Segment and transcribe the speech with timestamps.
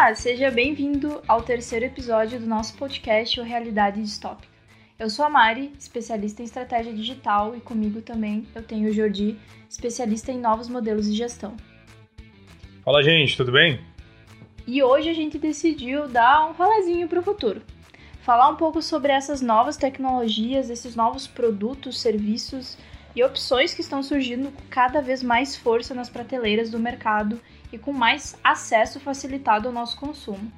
[0.00, 4.48] Olá, seja bem-vindo ao terceiro episódio do nosso podcast O Realidade Distópica.
[4.98, 9.38] Eu sou a Mari, especialista em estratégia digital, e comigo também eu tenho o Jordi,
[9.68, 11.54] especialista em novos modelos de gestão.
[12.82, 13.78] Fala, gente, tudo bem?
[14.66, 17.60] E hoje a gente decidiu dar um rolezinho para o futuro.
[18.22, 22.78] Falar um pouco sobre essas novas tecnologias, esses novos produtos, serviços
[23.14, 27.38] e opções que estão surgindo com cada vez mais força nas prateleiras do mercado
[27.72, 30.50] e com mais acesso facilitado ao nosso consumo.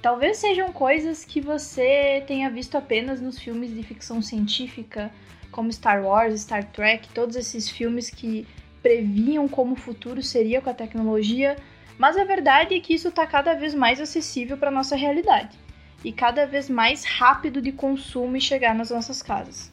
[0.00, 5.10] Talvez sejam coisas que você tenha visto apenas nos filmes de ficção científica,
[5.50, 8.46] como Star Wars, Star Trek, todos esses filmes que
[8.82, 11.56] previam como o futuro seria com a tecnologia,
[11.98, 15.58] mas a verdade é que isso está cada vez mais acessível para nossa realidade
[16.04, 19.70] e cada vez mais rápido de consumo e chegar nas nossas casas.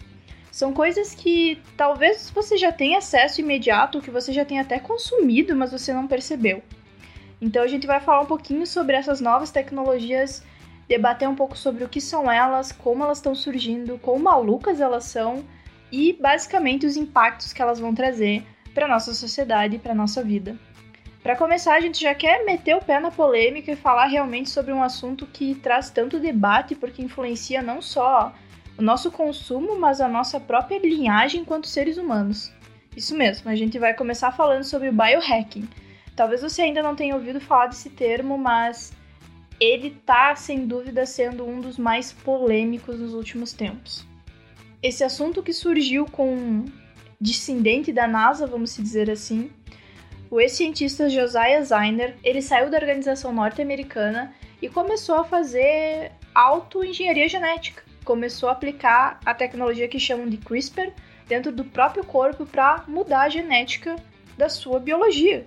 [0.52, 5.56] São coisas que talvez você já tenha acesso imediato, que você já tenha até consumido,
[5.56, 6.64] mas você não percebeu.
[7.46, 10.44] Então a gente vai falar um pouquinho sobre essas novas tecnologias,
[10.88, 15.04] debater um pouco sobre o que são elas, como elas estão surgindo, quão malucas elas
[15.04, 15.46] são
[15.92, 20.58] e basicamente os impactos que elas vão trazer para nossa sociedade e para nossa vida.
[21.22, 24.74] Para começar, a gente já quer meter o pé na polêmica e falar realmente sobre
[24.74, 28.34] um assunto que traz tanto debate porque influencia não só
[28.76, 32.52] o nosso consumo, mas a nossa própria linhagem enquanto seres humanos.
[32.98, 35.70] Isso mesmo, a gente vai começar falando sobre o biohacking.
[36.16, 38.94] Talvez você ainda não tenha ouvido falar desse termo, mas
[39.60, 44.06] ele tá sem dúvida sendo um dos mais polêmicos nos últimos tempos.
[44.82, 46.66] Esse assunto que surgiu com um
[47.20, 49.52] descendente da NASA, vamos dizer assim,
[50.30, 57.84] o ex-cientista Josiah Zeiner, ele saiu da organização norte-americana e começou a fazer auto-engenharia genética
[58.06, 60.94] começou a aplicar a tecnologia que chamam de CRISPR
[61.28, 63.96] dentro do próprio corpo para mudar a genética
[64.38, 65.44] da sua biologia.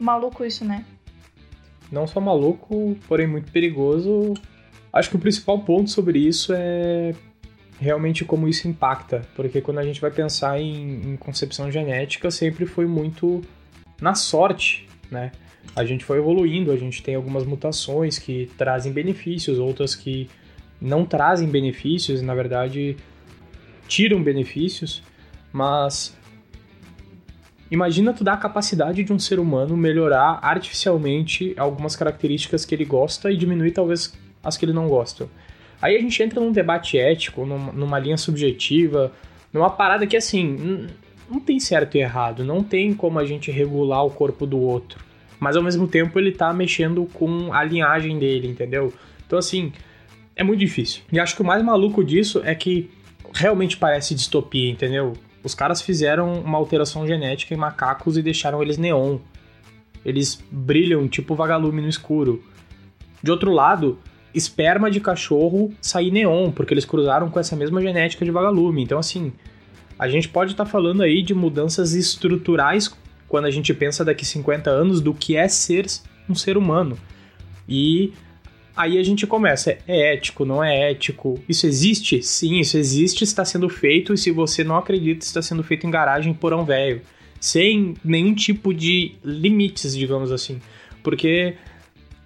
[0.00, 0.84] Maluco isso, né?
[1.92, 4.34] Não só maluco, porém muito perigoso.
[4.92, 7.14] Acho que o principal ponto sobre isso é
[7.78, 12.66] realmente como isso impacta, porque quando a gente vai pensar em, em concepção genética, sempre
[12.66, 13.40] foi muito
[14.00, 15.32] na sorte, né?
[15.74, 20.28] A gente foi evoluindo, a gente tem algumas mutações que trazem benefícios, outras que
[20.80, 22.96] não trazem benefícios, na verdade
[23.86, 25.02] tiram benefícios,
[25.52, 26.16] mas
[27.70, 32.84] imagina tu dar a capacidade de um ser humano melhorar artificialmente algumas características que ele
[32.84, 35.28] gosta e diminuir talvez as que ele não gosta.
[35.80, 39.12] Aí a gente entra num debate ético, numa linha subjetiva,
[39.52, 40.88] numa parada que assim,
[41.30, 45.02] não tem certo e errado, não tem como a gente regular o corpo do outro.
[45.38, 48.92] Mas ao mesmo tempo ele tá mexendo com a linhagem dele, entendeu?
[49.26, 49.72] Então assim,
[50.36, 51.02] é muito difícil.
[51.10, 52.90] E acho que o mais maluco disso é que
[53.32, 55.14] realmente parece distopia, entendeu?
[55.42, 59.18] Os caras fizeram uma alteração genética em macacos e deixaram eles neon.
[60.04, 62.42] Eles brilham tipo vagalume no escuro.
[63.22, 63.98] De outro lado,
[64.34, 68.82] esperma de cachorro sair neon, porque eles cruzaram com essa mesma genética de vagalume.
[68.82, 69.32] Então, assim,
[69.98, 72.94] a gente pode estar tá falando aí de mudanças estruturais
[73.28, 75.86] quando a gente pensa daqui 50 anos do que é ser
[76.28, 76.98] um ser humano.
[77.68, 78.12] E
[78.76, 81.38] Aí a gente começa, é ético, não é ético?
[81.48, 82.22] Isso existe?
[82.22, 85.90] Sim, isso existe, está sendo feito, e se você não acredita, está sendo feito em
[85.90, 87.02] garagem porão velho.
[87.40, 90.60] Sem nenhum tipo de limites, digamos assim.
[91.02, 91.54] Porque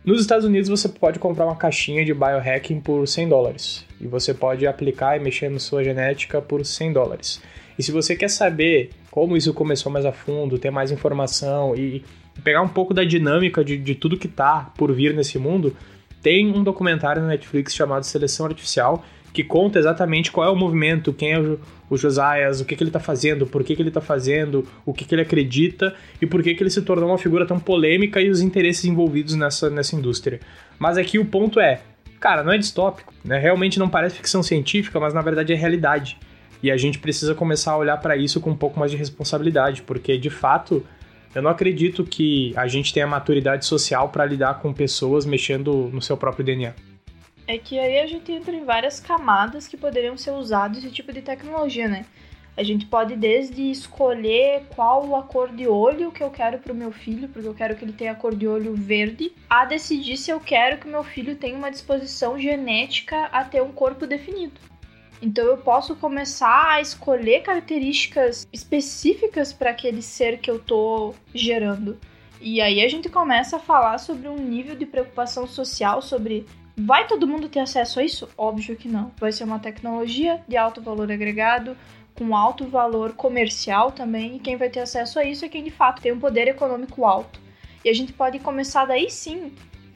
[0.05, 3.87] nos Estados Unidos você pode comprar uma caixinha de biohacking por 100 dólares.
[4.00, 7.41] E você pode aplicar e mexer na sua genética por 100 dólares.
[7.78, 12.05] E se você quer saber como isso começou mais a fundo, ter mais informação e
[12.43, 15.76] pegar um pouco da dinâmica de, de tudo que está por vir nesse mundo,
[16.25, 21.12] tem um documentário na Netflix chamado Seleção Artificial, que conta exatamente qual é o movimento,
[21.12, 24.01] quem é o, Josias, o que, que ele está fazendo, por que, que ele está
[24.01, 27.45] fazendo, o que, que ele acredita e por que, que ele se tornou uma figura
[27.45, 30.41] tão polêmica e os interesses envolvidos nessa, nessa indústria.
[30.79, 31.83] Mas aqui o ponto é,
[32.19, 33.39] cara, não é distópico, né?
[33.39, 36.17] realmente não parece ficção científica, mas na verdade é realidade.
[36.62, 39.82] E a gente precisa começar a olhar para isso com um pouco mais de responsabilidade,
[39.82, 40.82] porque de fato
[41.35, 46.01] eu não acredito que a gente tenha maturidade social para lidar com pessoas mexendo no
[46.01, 46.73] seu próprio DNA.
[47.47, 51.13] É que aí a gente entra em várias camadas que poderiam ser usados esse tipo
[51.13, 52.07] de tecnologia, né?
[52.57, 56.77] A gente pode desde escolher qual a cor de olho que eu quero para o
[56.77, 60.17] meu filho, porque eu quero que ele tenha a cor de olho verde, a decidir
[60.17, 64.55] se eu quero que meu filho tenha uma disposição genética a ter um corpo definido.
[65.25, 71.99] Então eu posso começar a escolher características específicas para aquele ser que eu tô gerando.
[72.43, 76.44] E aí a gente começa a falar sobre um nível de preocupação social sobre
[76.76, 78.29] vai todo mundo ter acesso a isso?
[78.37, 79.12] Óbvio que não.
[79.19, 81.75] Vai ser uma tecnologia de alto valor agregado,
[82.15, 85.71] com alto valor comercial também, e quem vai ter acesso a isso é quem de
[85.71, 87.41] fato tem um poder econômico alto.
[87.82, 89.55] E a gente pode começar daí sim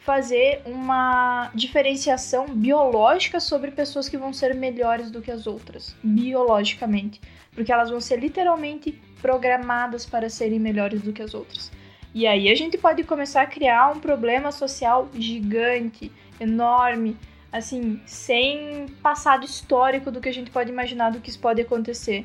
[0.09, 7.21] fazer uma diferenciação biológica sobre pessoas que vão ser melhores do que as outras, biologicamente,
[7.53, 11.71] porque elas vão ser literalmente programadas para serem melhores do que as outras.
[12.15, 17.15] E aí a gente pode começar a criar um problema social gigante, enorme,
[17.53, 22.25] assim, sem passado histórico do que a gente pode imaginar do que isso pode acontecer.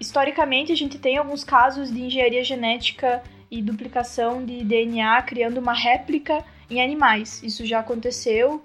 [0.00, 5.74] Historicamente, a gente tem alguns casos de engenharia genética e duplicação de DNA criando uma
[5.74, 7.42] réplica em animais.
[7.42, 8.62] Isso já aconteceu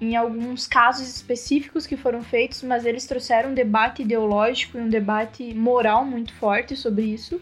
[0.00, 4.88] em alguns casos específicos que foram feitos, mas eles trouxeram um debate ideológico e um
[4.88, 7.40] debate moral muito forte sobre isso.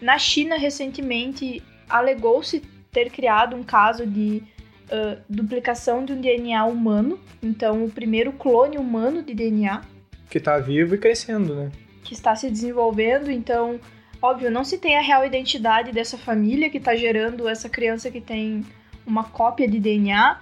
[0.00, 4.42] Na China, recentemente, alegou-se ter criado um caso de
[4.86, 9.82] uh, duplicação de um DNA humano, então o primeiro clone humano de DNA.
[10.30, 11.70] Que está vivo e crescendo, né?
[12.02, 13.78] Que está se desenvolvendo, então,
[14.20, 18.20] óbvio, não se tem a real identidade dessa família que está gerando essa criança que
[18.20, 18.64] tem
[19.06, 20.38] uma cópia de DNA,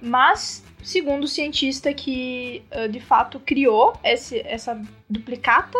[0.00, 5.78] mas segundo o cientista que uh, de fato criou esse, essa duplicata,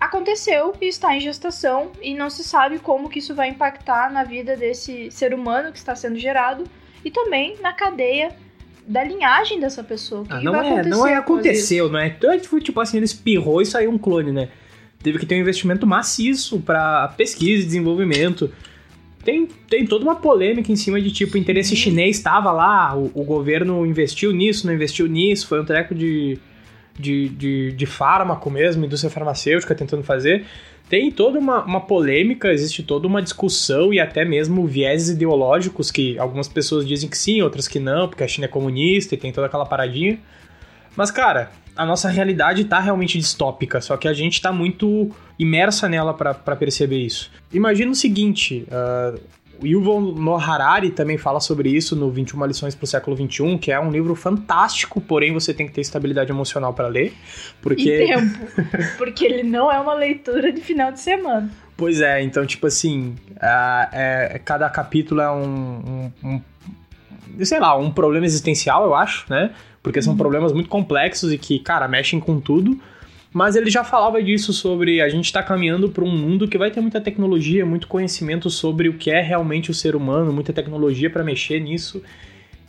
[0.00, 4.24] aconteceu e está em gestação e não se sabe como que isso vai impactar na
[4.24, 6.64] vida desse ser humano que está sendo gerado
[7.04, 8.34] e também na cadeia
[8.86, 10.24] da linhagem dessa pessoa.
[10.30, 12.06] Ah, não, é, não é aconteceu, não é?
[12.06, 14.48] Então, tipo assim, ele espirrou e saiu um clone, né?
[15.02, 18.52] Teve que ter um investimento maciço para pesquisa e desenvolvimento.
[19.28, 23.10] Tem, tem toda uma polêmica em cima de tipo, o interesse chinês estava lá, o,
[23.14, 26.38] o governo investiu nisso, não investiu nisso, foi um treco de
[26.98, 30.46] de, de, de fármaco mesmo, indústria farmacêutica tentando fazer.
[30.88, 36.18] Tem toda uma, uma polêmica, existe toda uma discussão e até mesmo vieses ideológicos que
[36.18, 39.30] algumas pessoas dizem que sim, outras que não, porque a China é comunista e tem
[39.30, 40.18] toda aquela paradinha.
[40.96, 45.88] Mas, cara, a nossa realidade tá realmente distópica, só que a gente tá muito imersa
[45.88, 47.30] nela para perceber isso.
[47.52, 49.18] Imagina o seguinte: uh,
[49.62, 53.56] o Yuval Noah Harari também fala sobre isso no 21 lições para o século 21,
[53.58, 57.14] que é um livro fantástico, porém você tem que ter estabilidade emocional para ler,
[57.62, 58.38] porque e tempo,
[58.98, 61.48] porque ele não é uma leitura de final de semana.
[61.76, 63.88] Pois é, então tipo assim, é,
[64.34, 66.40] é, cada capítulo é um, um,
[67.38, 69.52] um, sei lá, um problema existencial, eu acho, né?
[69.88, 70.18] Porque são uhum.
[70.18, 72.78] problemas muito complexos e que, cara, mexem com tudo.
[73.32, 76.58] Mas ele já falava disso sobre a gente estar tá caminhando para um mundo que
[76.58, 80.52] vai ter muita tecnologia, muito conhecimento sobre o que é realmente o ser humano, muita
[80.52, 82.02] tecnologia para mexer nisso.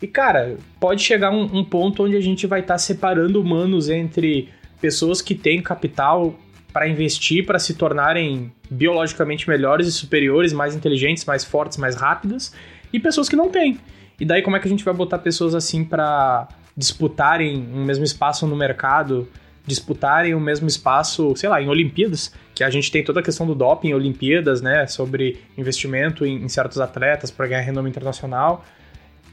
[0.01, 3.89] E cara, pode chegar um, um ponto onde a gente vai estar tá separando humanos
[3.89, 4.47] entre
[4.79, 6.39] pessoas que têm capital
[6.71, 12.55] para investir para se tornarem biologicamente melhores e superiores, mais inteligentes, mais fortes, mais rápidas,
[12.93, 13.77] e pessoas que não têm.
[14.17, 16.47] E daí como é que a gente vai botar pessoas assim para
[16.79, 19.27] disputarem um mesmo espaço no mercado?
[19.65, 23.45] disputarem o mesmo espaço, sei lá, em Olimpíadas, que a gente tem toda a questão
[23.45, 28.65] do doping em Olimpíadas, né, sobre investimento em, em certos atletas para ganhar renome internacional.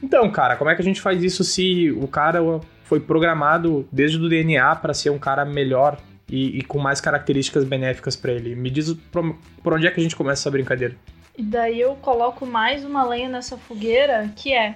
[0.01, 2.39] Então, cara, como é que a gente faz isso se o cara
[2.83, 5.97] foi programado desde o DNA para ser um cara melhor
[6.29, 8.55] e, e, com mais características benéficas para ele?
[8.55, 10.95] Me diz por, por onde é que a gente começa essa brincadeira?
[11.35, 14.75] E daí eu coloco mais uma lenha nessa fogueira, que é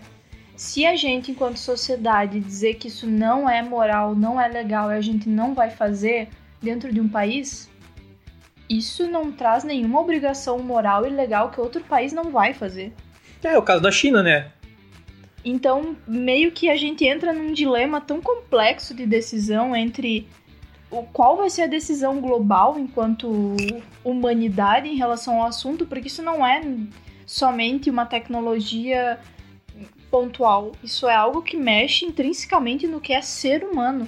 [0.61, 4.95] se a gente, enquanto sociedade, dizer que isso não é moral, não é legal e
[4.95, 6.29] a gente não vai fazer
[6.61, 7.67] dentro de um país,
[8.69, 12.93] isso não traz nenhuma obrigação moral e legal que outro país não vai fazer.
[13.43, 14.51] É, o caso da China, né?
[15.43, 20.27] Então, meio que a gente entra num dilema tão complexo de decisão entre
[20.91, 23.57] o qual vai ser a decisão global enquanto
[24.03, 26.61] humanidade em relação ao assunto, porque isso não é
[27.25, 29.19] somente uma tecnologia
[30.11, 30.73] pontual.
[30.83, 34.07] Isso é algo que mexe intrinsecamente no que é ser humano.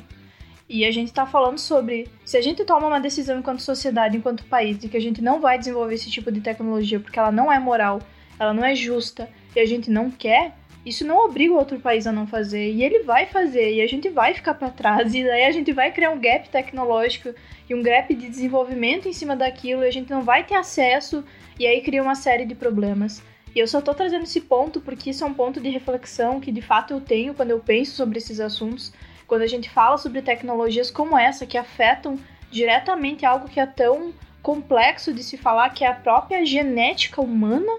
[0.70, 4.46] E a gente está falando sobre se a gente toma uma decisão enquanto sociedade, enquanto
[4.46, 7.52] país, de que a gente não vai desenvolver esse tipo de tecnologia porque ela não
[7.52, 8.02] é moral,
[8.40, 10.56] ela não é justa e a gente não quer,
[10.86, 12.72] isso não obriga o outro país a não fazer.
[12.72, 15.14] E ele vai fazer e a gente vai ficar para trás.
[15.14, 17.34] E daí a gente vai criar um gap tecnológico
[17.70, 21.24] e um gap de desenvolvimento em cima daquilo e a gente não vai ter acesso
[21.60, 23.22] e aí cria uma série de problemas.
[23.56, 26.52] E eu só tô trazendo esse ponto porque isso é um ponto de reflexão que
[26.52, 28.92] de fato eu tenho quando eu penso sobre esses assuntos,
[29.28, 32.18] quando a gente fala sobre tecnologias como essa que afetam
[32.52, 37.72] diretamente algo que é tão complexo de se falar, que é a própria genética humana,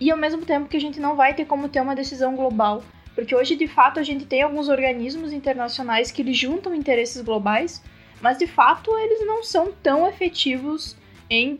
[0.00, 2.82] e ao mesmo tempo que a gente não vai ter como ter uma decisão global.
[3.14, 7.82] Porque hoje, de fato, a gente tem alguns organismos internacionais que eles juntam interesses globais,
[8.20, 10.96] mas de fato eles não são tão efetivos
[11.28, 11.58] em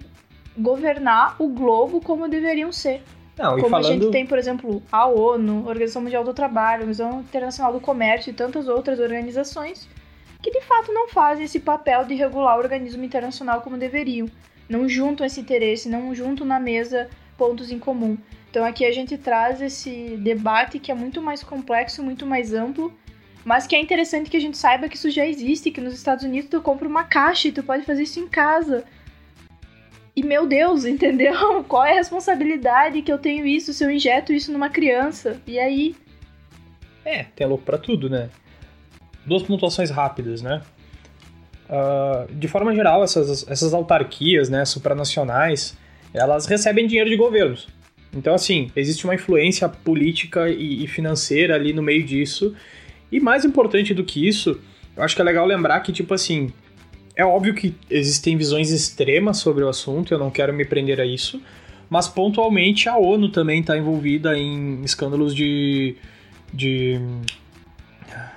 [0.56, 3.02] governar o globo como deveriam ser.
[3.38, 3.86] Não, como falando...
[3.86, 7.72] a gente tem, por exemplo, a ONU, a Organização Mundial do Trabalho, a Organização Internacional
[7.72, 9.88] do Comércio e tantas outras organizações
[10.42, 14.28] que de fato não fazem esse papel de regular o organismo internacional como deveriam.
[14.68, 18.18] Não juntam esse interesse, não juntam na mesa pontos em comum.
[18.50, 22.92] Então aqui a gente traz esse debate que é muito mais complexo, muito mais amplo,
[23.44, 26.24] mas que é interessante que a gente saiba que isso já existe, que nos Estados
[26.24, 28.84] Unidos tu compra uma caixa e tu pode fazer isso em casa.
[30.14, 31.64] E meu Deus, entendeu?
[31.64, 35.40] Qual é a responsabilidade que eu tenho isso se eu injeto isso numa criança?
[35.46, 35.94] E aí?
[37.04, 38.30] É, tem louco para tudo, né?
[39.26, 40.62] Duas pontuações rápidas, né?
[41.68, 45.76] Uh, de forma geral, essas, essas autarquias né, supranacionais,
[46.12, 47.66] elas recebem dinheiro de governos.
[48.14, 52.54] Então, assim, existe uma influência política e, e financeira ali no meio disso.
[53.10, 54.60] E mais importante do que isso,
[54.94, 56.52] eu acho que é legal lembrar que, tipo assim,
[57.14, 61.04] é óbvio que existem visões extremas sobre o assunto, eu não quero me prender a
[61.04, 61.40] isso,
[61.88, 65.94] mas pontualmente a ONU também está envolvida em escândalos de,
[66.52, 66.98] de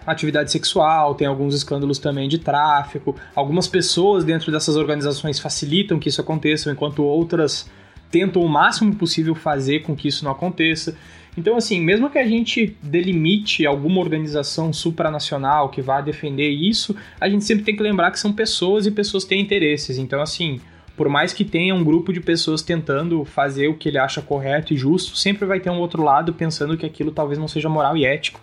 [0.06, 3.16] atividade sexual, tem alguns escândalos também de tráfico.
[3.34, 7.70] Algumas pessoas dentro dessas organizações facilitam que isso aconteça, enquanto outras
[8.12, 10.96] tentam o máximo possível fazer com que isso não aconteça.
[11.38, 17.28] Então, assim, mesmo que a gente delimite alguma organização supranacional que vá defender isso, a
[17.28, 19.98] gente sempre tem que lembrar que são pessoas e pessoas têm interesses.
[19.98, 20.62] Então, assim,
[20.96, 24.74] por mais que tenha um grupo de pessoas tentando fazer o que ele acha correto
[24.74, 27.98] e justo, sempre vai ter um outro lado pensando que aquilo talvez não seja moral
[27.98, 28.40] e ético.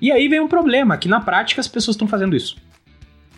[0.00, 2.56] E aí vem um problema, que na prática as pessoas estão fazendo isso.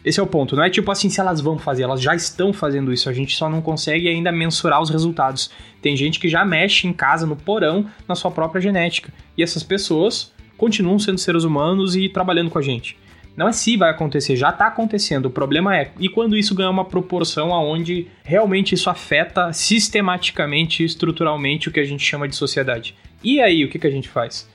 [0.06, 0.54] Esse é o ponto.
[0.54, 3.10] Não é tipo assim se elas vão fazer, elas já estão fazendo isso.
[3.10, 5.50] A gente só não consegue ainda mensurar os resultados.
[5.82, 9.12] Tem gente que já mexe em casa, no porão, na sua própria genética.
[9.36, 12.96] E essas pessoas continuam sendo seres humanos e trabalhando com a gente.
[13.36, 15.26] Não é se vai acontecer, já está acontecendo.
[15.26, 21.68] O problema é e quando isso ganha uma proporção aonde realmente isso afeta sistematicamente estruturalmente
[21.68, 22.94] o que a gente chama de sociedade.
[23.24, 24.48] E aí, o que, que a gente faz?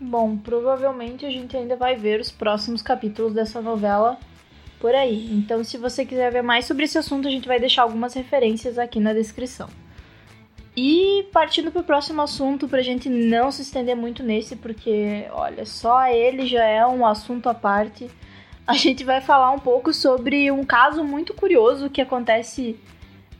[0.00, 4.16] Bom, provavelmente a gente ainda vai ver os próximos capítulos dessa novela
[4.78, 5.28] por aí.
[5.32, 8.78] Então, se você quiser ver mais sobre esse assunto, a gente vai deixar algumas referências
[8.78, 9.68] aqui na descrição.
[10.76, 15.26] E partindo para o próximo assunto, para a gente não se estender muito nesse, porque,
[15.32, 18.08] olha, só ele já é um assunto à parte.
[18.64, 22.78] A gente vai falar um pouco sobre um caso muito curioso que acontece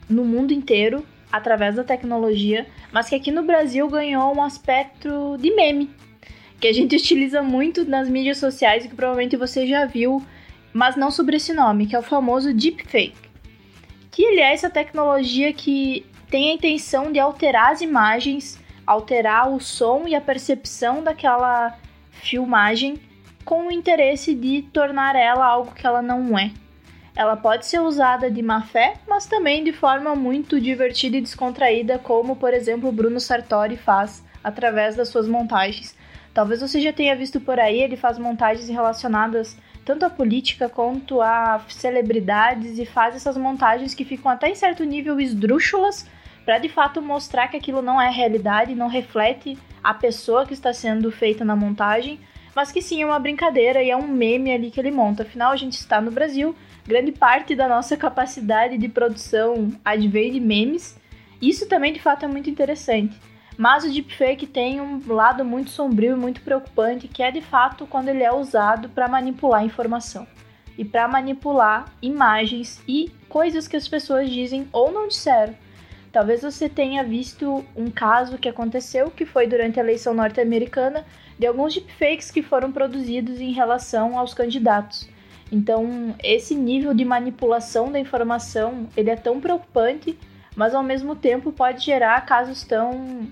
[0.09, 5.55] no mundo inteiro através da tecnologia, mas que aqui no Brasil ganhou um aspecto de
[5.55, 5.89] meme
[6.59, 10.21] que a gente utiliza muito nas mídias sociais e que provavelmente você já viu,
[10.73, 13.29] mas não sobre esse nome, que é o famoso deepfake.
[14.11, 19.59] Que ele é essa tecnologia que tem a intenção de alterar as imagens, alterar o
[19.59, 21.77] som e a percepção daquela
[22.11, 22.99] filmagem
[23.45, 26.51] com o interesse de tornar ela algo que ela não é.
[27.15, 31.97] Ela pode ser usada de má fé, mas também de forma muito divertida e descontraída,
[31.97, 35.97] como por exemplo Bruno Sartori faz através das suas montagens.
[36.33, 41.21] Talvez você já tenha visto por aí, ele faz montagens relacionadas tanto à política quanto
[41.21, 46.05] a celebridades e faz essas montagens que ficam até em certo nível esdrúxulas
[46.45, 50.73] para de fato mostrar que aquilo não é realidade, não reflete a pessoa que está
[50.73, 52.19] sendo feita na montagem,
[52.55, 55.23] mas que sim é uma brincadeira e é um meme ali que ele monta.
[55.23, 56.55] Afinal, a gente está no Brasil,
[56.85, 60.99] grande parte da nossa capacidade de produção advém de memes.
[61.41, 63.19] Isso também de fato é muito interessante.
[63.59, 67.85] Mas o deepfake tem um lado muito sombrio e muito preocupante, que é de fato
[67.85, 70.25] quando ele é usado para manipular informação
[70.77, 75.53] e para manipular imagens e coisas que as pessoas dizem ou não disseram.
[76.09, 81.05] Talvez você tenha visto um caso que aconteceu, que foi durante a eleição norte-americana,
[81.37, 85.09] de alguns deepfakes que foram produzidos em relação aos candidatos.
[85.51, 90.17] Então, esse nível de manipulação da informação, ele é tão preocupante,
[90.55, 93.27] mas ao mesmo tempo pode gerar casos tão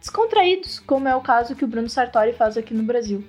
[0.00, 3.24] descontraídos, como é o caso que o Bruno Sartori faz aqui no Brasil.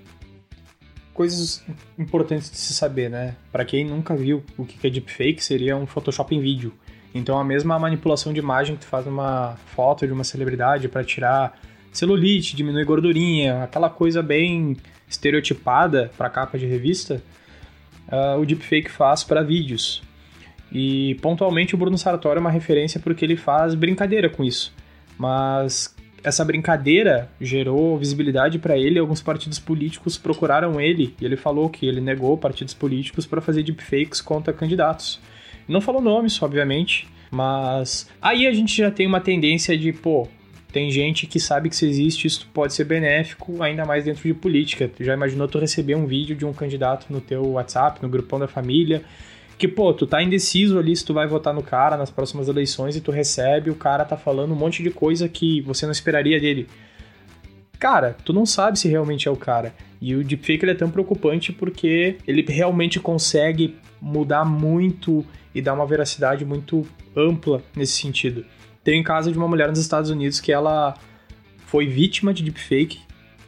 [1.13, 1.63] Coisas
[1.97, 3.35] importantes de se saber, né?
[3.51, 6.73] Para quem nunca viu o que é deepfake, seria um Photoshop em vídeo.
[7.13, 11.03] Então a mesma manipulação de imagem que tu faz uma foto de uma celebridade para
[11.03, 11.59] tirar
[11.91, 17.21] celulite, diminuir gordurinha, aquela coisa bem estereotipada para capa de revista,
[18.07, 20.03] uh, o deepfake faz para vídeos.
[20.71, 24.71] E pontualmente o Bruno Sartori é uma referência porque ele faz brincadeira com isso.
[25.17, 28.99] Mas essa brincadeira gerou visibilidade para ele.
[28.99, 33.63] Alguns partidos políticos procuraram ele e ele falou que ele negou partidos políticos para fazer
[33.63, 35.19] deepfakes contra candidatos.
[35.67, 40.27] Não falou nomes, obviamente, mas aí a gente já tem uma tendência de, pô,
[40.71, 44.33] tem gente que sabe que se existe, isso pode ser benéfico, ainda mais dentro de
[44.33, 44.87] política.
[44.87, 48.39] Tu já imaginou tu receber um vídeo de um candidato no teu WhatsApp, no grupão
[48.39, 49.03] da família,
[49.59, 52.95] que, pô, tu tá indeciso ali se tu vai votar no cara nas próximas eleições
[52.95, 56.39] e tu recebe, o cara tá falando um monte de coisa que você não esperaria
[56.39, 56.65] dele.
[57.77, 59.75] Cara, tu não sabe se realmente é o cara.
[60.01, 65.73] E o deepfake ele é tão preocupante porque ele realmente consegue mudar muito e dar
[65.73, 68.45] uma veracidade muito ampla nesse sentido.
[68.81, 70.93] Tem um caso de uma mulher nos Estados Unidos que ela
[71.65, 73.01] foi vítima de deepfake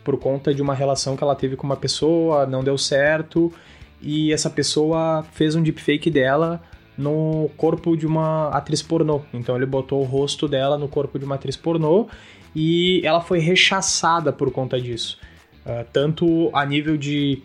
[0.03, 3.53] por conta de uma relação que ela teve com uma pessoa, não deu certo,
[4.01, 6.61] e essa pessoa fez um deepfake dela
[6.97, 9.21] no corpo de uma atriz pornô.
[9.33, 12.07] Então ele botou o rosto dela no corpo de uma atriz pornô
[12.55, 15.17] e ela foi rechaçada por conta disso.
[15.65, 17.41] Uh, tanto a nível de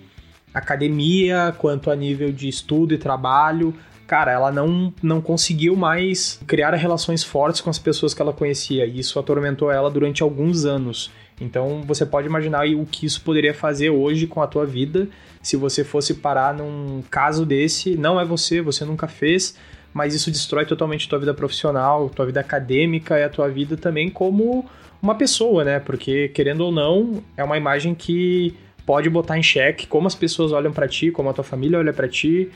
[0.52, 3.74] academia quanto a nível de estudo e trabalho.
[4.06, 8.86] Cara, ela não, não conseguiu mais criar relações fortes com as pessoas que ela conhecia,
[8.86, 11.10] e isso atormentou ela durante alguns anos.
[11.40, 15.08] Então você pode imaginar o que isso poderia fazer hoje com a tua vida
[15.46, 17.96] se você fosse parar num caso desse.
[17.96, 19.56] Não é você, você nunca fez,
[19.94, 23.76] mas isso destrói totalmente a tua vida profissional, tua vida acadêmica e a tua vida
[23.76, 24.68] também como
[25.00, 25.78] uma pessoa, né?
[25.78, 30.50] Porque querendo ou não, é uma imagem que pode botar em xeque como as pessoas
[30.50, 32.50] olham para ti, como a tua família olha para ti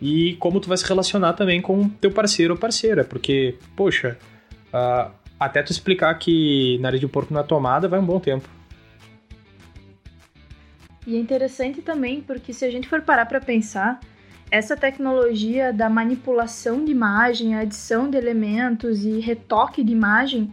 [0.00, 4.16] e como tu vai se relacionar também com teu parceiro ou parceira, porque, poxa,
[4.72, 8.48] uh, até tu explicar que nariz de porco na tomada vai um bom tempo.
[11.08, 13.98] E é interessante também porque se a gente for parar para pensar,
[14.50, 20.52] essa tecnologia da manipulação de imagem, adição de elementos e retoque de imagem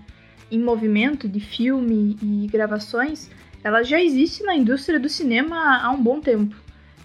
[0.50, 3.30] em movimento de filme e gravações,
[3.62, 6.56] ela já existe na indústria do cinema há um bom tempo.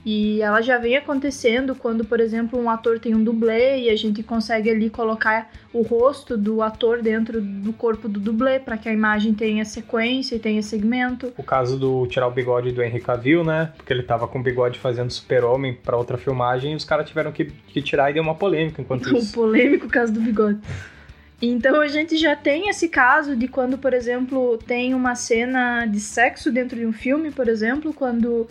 [0.04, 3.96] E ela já vem acontecendo quando, por exemplo, um ator tem um dublê e a
[3.96, 8.88] gente consegue ali colocar o rosto do ator dentro do corpo do dublê para que
[8.88, 11.32] a imagem tenha sequência e tenha segmento.
[11.36, 13.72] O caso do tirar o bigode do Henry Cavill, né?
[13.76, 17.30] Porque ele tava com o bigode fazendo Super-Homem para outra filmagem e os caras tiveram
[17.30, 19.28] que, que, tirar e deu uma polêmica enquanto isso.
[19.28, 20.60] Um polêmico caso do bigode.
[21.42, 26.00] Então a gente já tem esse caso de quando, por exemplo, tem uma cena de
[26.00, 28.46] sexo dentro de um filme, por exemplo, quando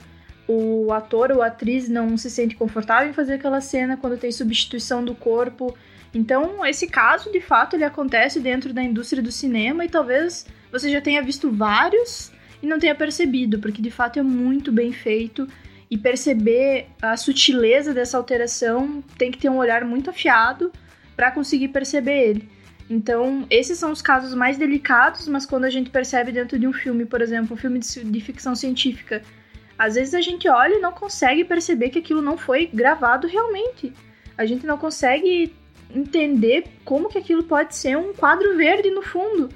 [0.51, 5.05] o ator ou atriz não se sente confortável em fazer aquela cena quando tem substituição
[5.05, 5.77] do corpo.
[6.11, 10.89] Então, esse caso, de fato, ele acontece dentro da indústria do cinema e talvez você
[10.89, 12.31] já tenha visto vários
[12.63, 15.47] e não tenha percebido, porque de fato é muito bem feito
[15.89, 20.71] e perceber a sutileza dessa alteração tem que ter um olhar muito afiado
[21.15, 22.49] para conseguir perceber ele.
[22.89, 26.73] Então, esses são os casos mais delicados, mas quando a gente percebe dentro de um
[26.73, 29.21] filme, por exemplo, um filme de, de ficção científica,
[29.79, 33.93] às vezes a gente olha e não consegue perceber que aquilo não foi gravado realmente.
[34.37, 35.55] A gente não consegue
[35.89, 39.47] entender como que aquilo pode ser um quadro verde no fundo.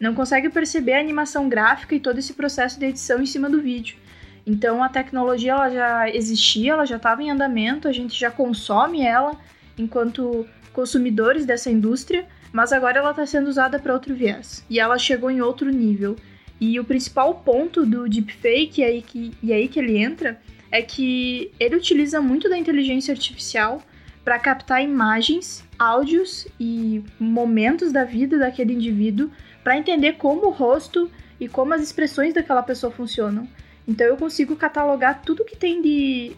[0.00, 3.60] Não consegue perceber a animação gráfica e todo esse processo de edição em cima do
[3.60, 3.98] vídeo.
[4.46, 9.02] Então a tecnologia ela já existia, ela já estava em andamento, a gente já consome
[9.02, 9.38] ela
[9.76, 14.64] enquanto consumidores dessa indústria, mas agora ela está sendo usada para outro viés.
[14.70, 16.16] E ela chegou em outro nível.
[16.60, 20.40] E o principal ponto do deepfake, e aí que, e aí que ele entra,
[20.70, 23.82] é que ele utiliza muito da inteligência artificial
[24.24, 29.30] para captar imagens, áudios e momentos da vida daquele indivíduo
[29.62, 33.46] para entender como o rosto e como as expressões daquela pessoa funcionam.
[33.86, 36.32] Então eu consigo catalogar tudo que tem de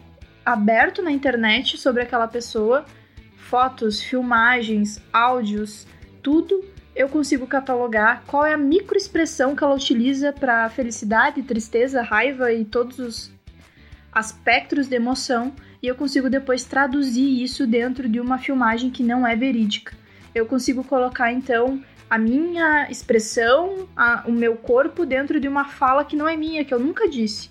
[0.45, 2.85] aberto na internet sobre aquela pessoa,
[3.37, 5.87] fotos, filmagens, áudios,
[6.21, 6.63] tudo
[6.99, 12.65] eu consigo catalogar qual é a microexpressão que ela utiliza para felicidade, tristeza, raiva e
[12.65, 13.31] todos os
[14.11, 19.25] aspectos de emoção, e eu consigo depois traduzir isso dentro de uma filmagem que não
[19.25, 19.95] é verídica.
[20.35, 26.03] Eu consigo colocar então a minha expressão, a, o meu corpo dentro de uma fala
[26.03, 27.49] que não é minha, que eu nunca disse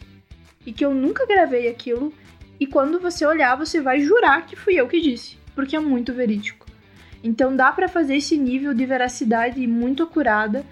[0.67, 2.13] e que eu nunca gravei aquilo.
[2.61, 6.13] E quando você olhar, você vai jurar que fui eu que disse, porque é muito
[6.13, 6.58] verídico.
[7.23, 10.65] Então dá para fazer esse nível de veracidade muito acurada.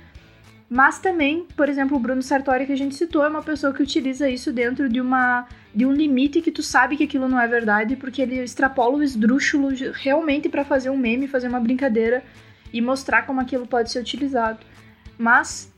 [0.69, 3.83] Mas também, por exemplo, o Bruno Sartori que a gente citou é uma pessoa que
[3.83, 7.47] utiliza isso dentro de uma de um limite que tu sabe que aquilo não é
[7.47, 12.25] verdade, porque ele extrapola o esdrúxulo realmente para fazer um meme, fazer uma brincadeira
[12.73, 14.59] e mostrar como aquilo pode ser utilizado.
[15.19, 15.71] Mas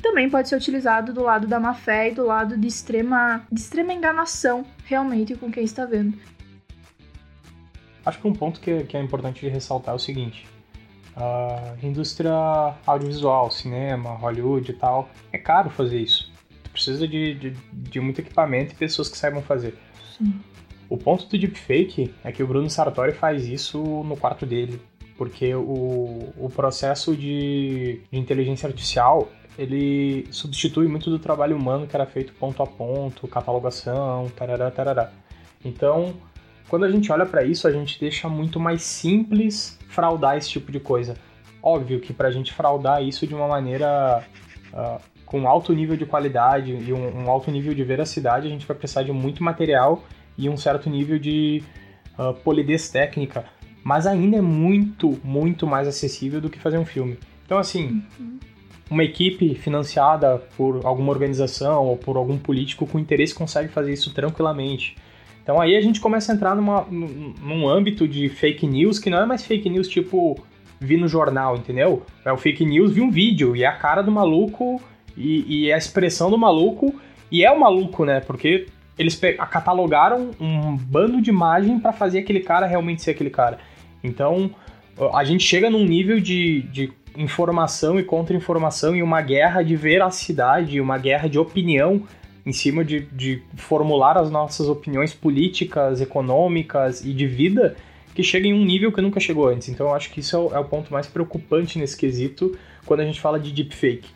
[0.00, 3.60] também pode ser utilizado do lado da má fé e do lado de extrema, de
[3.60, 6.16] extrema enganação, realmente, com quem está vendo.
[8.10, 10.44] Acho que um ponto que, que é importante de ressaltar é o seguinte:
[11.16, 12.34] a indústria
[12.84, 16.28] audiovisual, cinema, Hollywood e tal, é caro fazer isso.
[16.72, 19.78] Precisa de, de, de muito equipamento e pessoas que saibam fazer.
[20.18, 20.40] Sim.
[20.88, 24.82] O ponto do deepfake é que o Bruno Sartori faz isso no quarto dele,
[25.16, 31.94] porque o, o processo de, de inteligência artificial ele substitui muito do trabalho humano que
[31.94, 35.12] era feito ponto a ponto, catalogação, tarará, tarará.
[35.64, 36.14] Então,
[36.70, 40.70] quando a gente olha para isso, a gente deixa muito mais simples fraudar esse tipo
[40.70, 41.16] de coisa.
[41.60, 44.24] Óbvio que para a gente fraudar isso de uma maneira
[44.72, 48.64] uh, com alto nível de qualidade e um, um, alto nível de veracidade, a gente
[48.64, 50.04] vai precisar de muito material
[50.38, 51.60] e um certo nível de
[52.16, 53.44] uh, polidez técnica.
[53.82, 57.18] Mas ainda é muito, muito mais acessível do que fazer um filme.
[57.44, 58.38] Então, assim, uhum.
[58.88, 64.14] uma equipe financiada por alguma organização ou por algum político com interesse consegue fazer isso
[64.14, 64.94] tranquilamente.
[65.50, 69.20] Então aí a gente começa a entrar numa, num âmbito de fake news que não
[69.20, 70.40] é mais fake news tipo
[70.78, 72.06] vi no jornal, entendeu?
[72.24, 74.80] É o fake news, vi um vídeo e é a cara do maluco
[75.16, 76.94] e, e é a expressão do maluco
[77.32, 78.20] e é o maluco, né?
[78.20, 83.58] Porque eles catalogaram um bando de imagem para fazer aquele cara realmente ser aquele cara.
[84.04, 84.52] Então
[85.12, 90.80] a gente chega num nível de, de informação e contra-informação e uma guerra de veracidade,
[90.80, 92.04] uma guerra de opinião
[92.44, 97.76] em cima de, de formular as nossas opiniões políticas, econômicas e de vida
[98.14, 99.68] que chega em um nível que nunca chegou antes.
[99.68, 103.00] Então eu acho que isso é o, é o ponto mais preocupante nesse quesito quando
[103.00, 104.08] a gente fala de deepfake.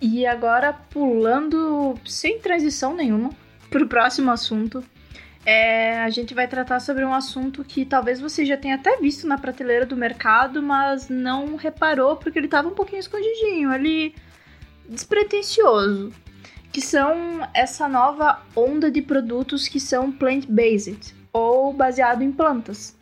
[0.00, 3.30] E agora, pulando sem transição nenhuma
[3.68, 4.84] para o próximo assunto,
[5.44, 9.26] é, a gente vai tratar sobre um assunto que talvez você já tenha até visto
[9.26, 14.14] na prateleira do mercado, mas não reparou porque ele estava um pouquinho escondidinho, ali
[14.88, 16.12] despretensioso
[16.72, 22.96] que são essa nova onda de produtos que são plant-based ou baseado em plantas.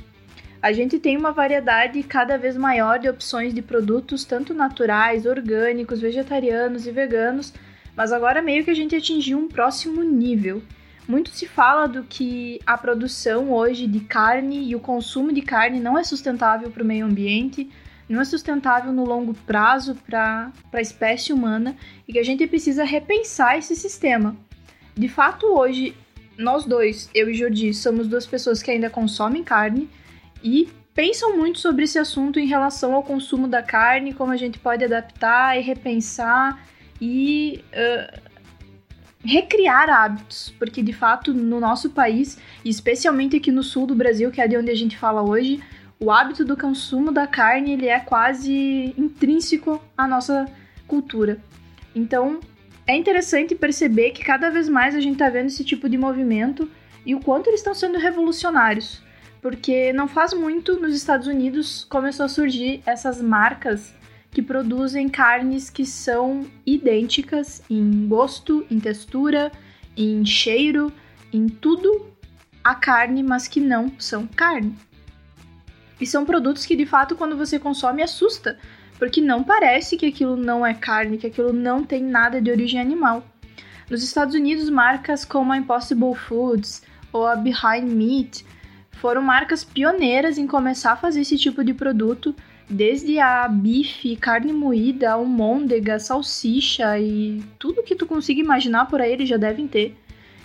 [0.62, 6.00] A gente tem uma variedade cada vez maior de opções de produtos, tanto naturais, orgânicos,
[6.00, 7.52] vegetarianos e veganos,
[7.94, 10.62] mas agora meio que a gente atingiu um próximo nível.
[11.06, 15.78] Muito se fala do que a produção hoje de carne e o consumo de carne
[15.78, 17.70] não é sustentável para o meio ambiente,
[18.08, 22.84] não é sustentável no longo prazo para a espécie humana e que a gente precisa
[22.84, 24.36] repensar esse sistema.
[24.94, 25.94] De fato, hoje,
[26.38, 29.90] nós dois, eu e Jordi, somos duas pessoas que ainda consomem carne
[30.42, 34.58] e pensam muito sobre esse assunto em relação ao consumo da carne, como a gente
[34.58, 36.66] pode adaptar e repensar
[37.00, 38.20] e uh,
[39.22, 44.40] recriar hábitos, porque de fato no nosso país, especialmente aqui no sul do Brasil, que
[44.40, 45.60] é de onde a gente fala hoje,
[45.98, 50.46] o hábito do consumo da carne ele é quase intrínseco à nossa
[50.86, 51.38] cultura.
[51.94, 52.40] Então,
[52.86, 56.70] é interessante perceber que cada vez mais a gente está vendo esse tipo de movimento
[57.04, 59.02] e o quanto eles estão sendo revolucionários.
[59.40, 63.94] Porque não faz muito nos Estados Unidos começou a surgir essas marcas
[64.30, 69.50] que produzem carnes que são idênticas em gosto, em textura,
[69.96, 70.92] em cheiro,
[71.32, 72.12] em tudo
[72.62, 74.76] a carne, mas que não são carne.
[76.00, 78.58] E são produtos que de fato, quando você consome, assusta,
[78.98, 82.80] porque não parece que aquilo não é carne, que aquilo não tem nada de origem
[82.80, 83.24] animal.
[83.90, 86.82] Nos Estados Unidos, marcas como a Impossible Foods
[87.12, 88.44] ou a Behind Meat
[88.92, 92.34] foram marcas pioneiras em começar a fazer esse tipo de produto,
[92.68, 99.12] desde a bife, carne moída, almôndega, salsicha e tudo que tu consiga imaginar por aí
[99.12, 99.96] eles já devem ter.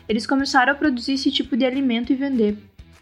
[0.08, 2.58] Eles começaram a produzir esse tipo de alimento e vender.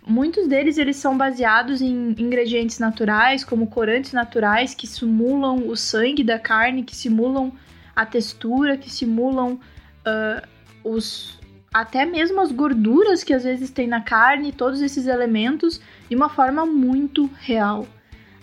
[0.09, 6.23] Muitos deles eles são baseados em ingredientes naturais, como corantes naturais que simulam o sangue
[6.23, 7.53] da carne, que simulam
[7.95, 10.47] a textura, que simulam uh,
[10.83, 11.39] os
[11.71, 16.27] até mesmo as gorduras que às vezes tem na carne, todos esses elementos de uma
[16.27, 17.87] forma muito real.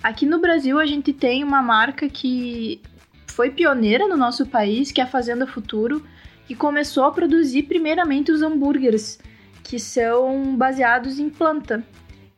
[0.00, 2.80] Aqui no Brasil a gente tem uma marca que
[3.26, 6.00] foi pioneira no nosso país, que é a Fazenda Futuro,
[6.46, 9.18] que começou a produzir primeiramente os hambúrgueres
[9.66, 11.82] que são baseados em planta.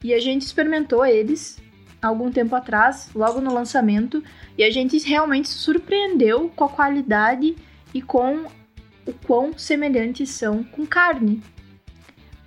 [0.02, 1.60] E a gente experimentou eles
[2.00, 4.22] algum tempo atrás, logo no lançamento,
[4.56, 7.54] e a gente realmente se surpreendeu com a qualidade
[7.92, 8.46] e com
[9.06, 11.42] o quão semelhantes são com carne.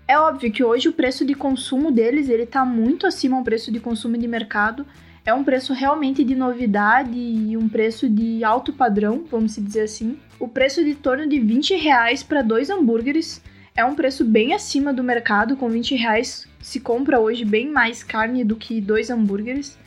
[0.08, 3.72] É óbvio que hoje o preço de consumo deles ele está muito acima do preço
[3.72, 4.86] de consumo de mercado.
[5.24, 10.18] É um preço realmente de novidade e um preço de alto padrão, vamos dizer assim.
[10.40, 13.42] O preço de torno de 20 reais para dois hambúrgueres
[13.76, 18.04] é um preço bem acima do mercado, com 20 reais se compra hoje bem mais
[18.04, 19.78] carne do que dois hambúrgueres.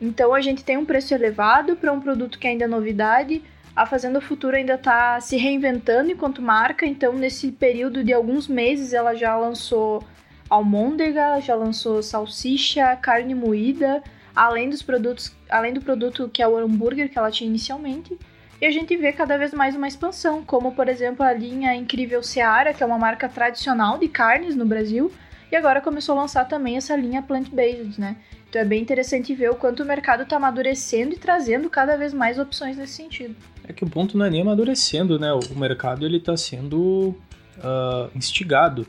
[0.00, 3.42] Então a gente tem um preço elevado para um produto que ainda é novidade.
[3.74, 8.92] A Fazenda Futura ainda está se reinventando enquanto marca, então nesse período de alguns meses
[8.92, 10.02] ela já lançou
[10.48, 14.02] almôndega, já lançou salsicha, carne moída,
[14.34, 18.18] além dos produtos, além do produto que é o hambúrguer que ela tinha inicialmente.
[18.60, 22.22] E a gente vê cada vez mais uma expansão, como por exemplo a linha Incrível
[22.22, 25.10] Seara, que é uma marca tradicional de carnes no Brasil,
[25.50, 28.16] e agora começou a lançar também essa linha plant-based, né?
[28.50, 32.12] Então é bem interessante ver o quanto o mercado está amadurecendo e trazendo cada vez
[32.12, 33.34] mais opções nesse sentido.
[33.66, 35.32] É que o ponto não é nem amadurecendo, né?
[35.32, 37.16] O mercado ele está sendo
[37.58, 38.86] uh, instigado.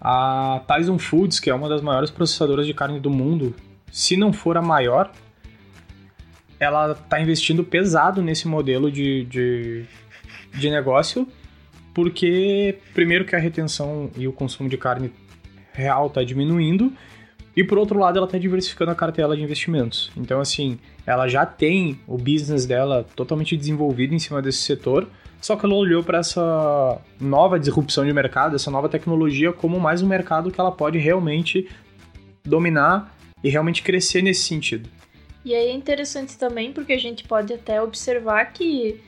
[0.00, 3.52] A Tyson Foods, que é uma das maiores processadoras de carne do mundo,
[3.90, 5.10] se não for a maior,
[6.62, 9.84] ela está investindo pesado nesse modelo de, de,
[10.54, 11.26] de negócio,
[11.92, 15.12] porque, primeiro, que a retenção e o consumo de carne
[15.72, 16.92] real está diminuindo,
[17.54, 20.10] E por outro lado, ela está diversificando a cartela de investimentos.
[20.16, 25.06] Então, assim, ela já tem o business dela totalmente desenvolvido em cima desse setor,
[25.40, 30.00] só que ela olhou para essa nova disrupção de mercado, essa nova tecnologia, como mais
[30.00, 31.68] um mercado que ela pode realmente
[32.44, 34.88] dominar e realmente crescer nesse sentido.
[35.44, 39.00] E aí é interessante também porque a gente pode até observar que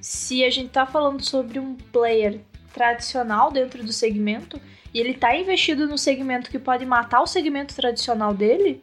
[0.00, 2.40] se a gente está falando sobre um player
[2.72, 4.60] tradicional dentro do segmento,
[4.92, 8.82] e ele está investido no segmento que pode matar o segmento tradicional dele,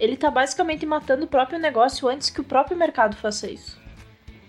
[0.00, 3.78] ele está basicamente matando o próprio negócio antes que o próprio mercado faça isso.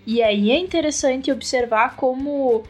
[0.06, 2.64] E aí é interessante observar como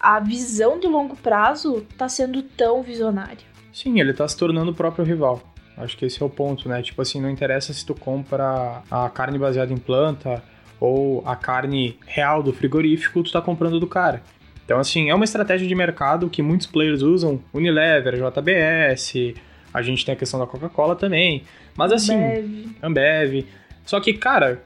[0.00, 3.52] a visão de longo prazo está sendo tão visionária.
[3.72, 5.51] Sim, ele está se tornando o próprio rival.
[5.82, 6.82] Acho que esse é o ponto, né?
[6.82, 10.42] Tipo assim, não interessa se tu compra a carne baseada em planta
[10.80, 14.22] ou a carne real do frigorífico, tu tá comprando do cara.
[14.64, 19.34] Então, assim, é uma estratégia de mercado que muitos players usam, Unilever, JBS,
[19.72, 21.42] a gente tem a questão da Coca-Cola também,
[21.76, 22.76] mas assim, Ambev.
[22.82, 23.46] Ambev.
[23.84, 24.62] Só que, cara,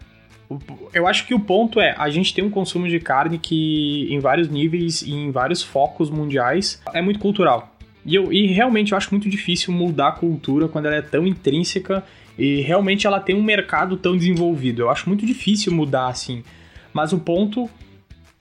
[0.93, 4.19] eu acho que o ponto é, a gente tem um consumo de carne que em
[4.19, 7.76] vários níveis e em vários focos mundiais é muito cultural.
[8.07, 11.27] E, eu, e realmente eu acho muito difícil mudar a cultura quando ela é tão
[11.27, 12.05] intrínseca
[12.39, 14.83] e realmente ela tem um mercado tão desenvolvido.
[14.83, 16.45] Eu acho muito difícil mudar assim.
[16.93, 17.69] Mas o ponto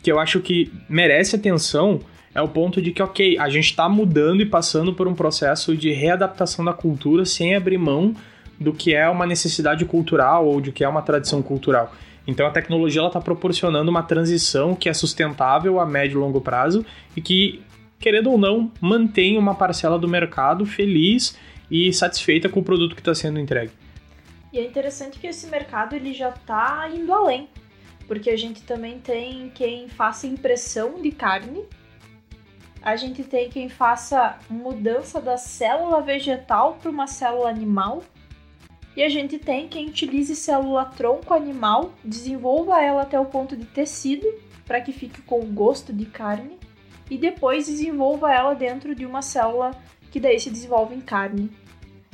[0.04, 1.99] que eu acho que merece atenção
[2.34, 5.75] é o ponto de que, ok, a gente está mudando e passando por um processo
[5.75, 8.13] de readaptação da cultura sem abrir mão
[8.60, 11.93] do que é uma necessidade cultural ou de que é uma tradição cultural.
[12.28, 16.86] Então a tecnologia está proporcionando uma transição que é sustentável a médio e longo prazo
[17.15, 17.62] e que,
[18.06, 21.36] querendo ou não, mantém uma parcela do mercado feliz
[21.72, 23.72] e satisfeita com o produto que está sendo entregue.
[24.54, 27.50] E é interessante que esse mercado ele já está indo além
[28.08, 31.65] porque a gente também tem quem faça impressão de carne,
[32.80, 38.04] a gente tem quem faça mudança da célula vegetal para uma célula animal,
[38.96, 43.65] e a gente tem quem utilize célula tronco animal, desenvolva ela até o ponto de
[43.65, 44.28] tecido
[44.65, 46.58] para que fique com o gosto de carne
[47.10, 49.72] e depois desenvolva ela dentro de uma célula
[50.12, 51.52] que daí se desenvolve em carne.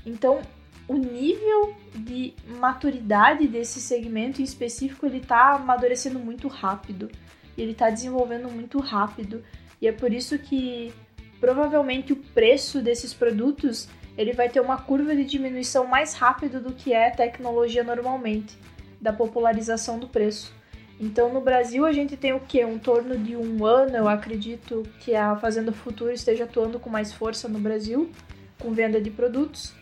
[0.06, 0.42] Então,
[0.88, 7.10] o nível de maturidade desse segmento em específico ele está amadurecendo muito rápido.
[7.58, 9.44] Ele está desenvolvendo muito rápido.
[9.82, 10.94] E é por isso que
[11.40, 16.74] provavelmente o preço desses produtos ele vai ter uma curva de diminuição mais rápida do
[16.74, 18.58] que é a tecnologia normalmente,
[19.00, 20.54] da popularização do preço.
[21.02, 22.64] Então no Brasil a gente tem o que?
[22.64, 27.12] Um torno de um ano, eu acredito que a Fazenda Futuro esteja atuando com mais
[27.12, 28.12] força no Brasil,
[28.60, 29.74] com venda de produtos.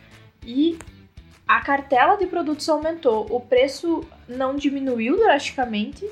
[0.45, 0.79] E
[1.45, 6.09] a cartela de produtos aumentou, o preço não diminuiu drasticamente,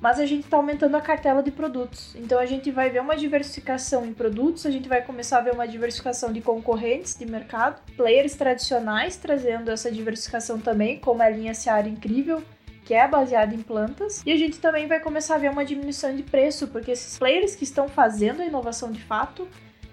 [0.00, 2.16] mas a gente está aumentando a cartela de produtos.
[2.16, 5.52] Então a gente vai ver uma diversificação em produtos, a gente vai começar a ver
[5.52, 11.54] uma diversificação de concorrentes de mercado, players tradicionais trazendo essa diversificação também, como a linha
[11.54, 12.42] Seara Incrível,
[12.84, 16.14] que é baseada em plantas, e a gente também vai começar a ver uma diminuição
[16.14, 19.48] de preço, porque esses players que estão fazendo a inovação de fato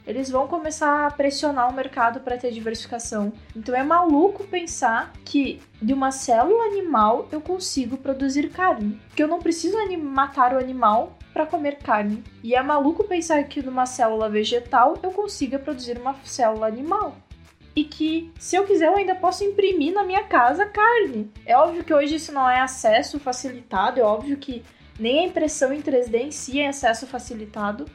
[0.06, 3.32] eles vão começar a pressionar o mercado para ter diversificação.
[3.56, 9.28] Então é maluco pensar que de uma célula animal eu consigo produzir carne, que eu
[9.28, 12.24] não preciso matar o animal para comer carne.
[12.44, 17.16] E é maluco pensar que de uma célula vegetal eu consiga produzir uma célula animal.
[17.76, 21.32] E que, se eu quiser, eu ainda posso imprimir na minha casa carne.
[21.46, 24.64] É óbvio que hoje isso não é acesso facilitado, é óbvio que
[25.00, 27.86] nem a impressão em 3D em si é acesso facilitado,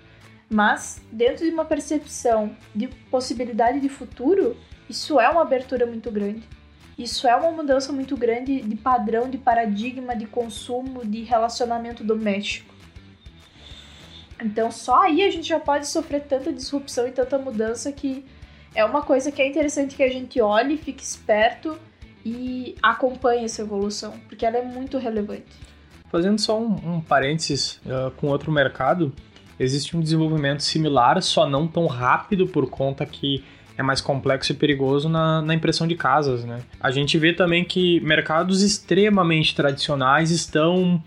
[0.49, 4.57] mas, dentro de uma percepção de possibilidade de futuro,
[4.89, 6.49] isso é uma abertura muito grande.
[6.97, 12.75] Isso é uma mudança muito grande de padrão, de paradigma de consumo, de relacionamento doméstico.
[14.43, 18.25] Então, só aí a gente já pode sofrer tanta disrupção e tanta mudança que
[18.77, 21.79] é uma coisa que é interessante que a gente olhe, fique esperto
[22.25, 25.47] e acompanhe essa evolução, porque ela é muito relevante.
[26.11, 29.13] Fazendo só um, um parênteses uh, com outro mercado,
[29.59, 33.43] existe um desenvolvimento similar, só não tão rápido por conta que
[33.79, 36.61] é mais complexo e perigoso na, na, impressão de casas, né?
[36.81, 41.03] A gente vê também que mercados extremamente tradicionais estão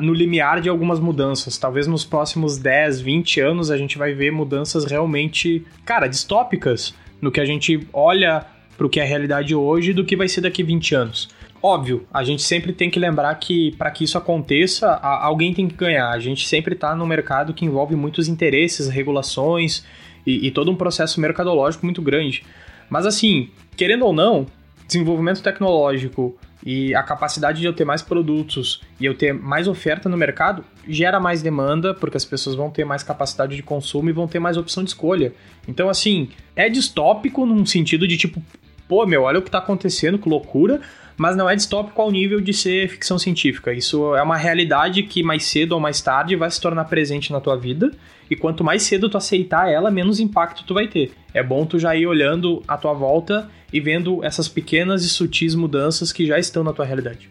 [0.00, 1.56] no limiar de algumas mudanças.
[1.56, 7.30] Talvez nos próximos 10, 20 anos a gente vai ver mudanças realmente, cara, distópicas no
[7.30, 8.44] que a gente olha
[8.76, 11.28] para o que é a realidade hoje do que vai ser daqui 20 anos.
[11.62, 15.74] Óbvio, a gente sempre tem que lembrar que para que isso aconteça, alguém tem que
[15.74, 16.08] ganhar.
[16.08, 19.84] A gente sempre está num mercado que envolve muitos interesses, regulações
[20.26, 22.42] e, e todo um processo mercadológico muito grande.
[22.88, 24.46] Mas assim, querendo ou não,
[24.86, 30.08] desenvolvimento tecnológico e a capacidade de eu ter mais produtos e eu ter mais oferta
[30.08, 34.12] no mercado gera mais demanda, porque as pessoas vão ter mais capacidade de consumo e
[34.12, 35.32] vão ter mais opção de escolha.
[35.66, 38.42] Então, assim, é distópico num sentido de tipo,
[38.88, 40.80] pô, meu, olha o que tá acontecendo, que loucura,
[41.20, 43.74] mas não é distópico ao nível de ser ficção científica.
[43.74, 47.38] Isso é uma realidade que mais cedo ou mais tarde vai se tornar presente na
[47.38, 47.90] tua vida,
[48.30, 51.12] e quanto mais cedo tu aceitar ela, menos impacto tu vai ter.
[51.34, 55.54] É bom tu já ir olhando à tua volta e vendo essas pequenas e sutis
[55.54, 57.28] mudanças que já estão na tua realidade.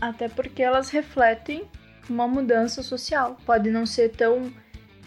[0.00, 1.62] Até porque elas refletem
[2.08, 3.36] uma mudança social.
[3.46, 4.52] Pode não ser tão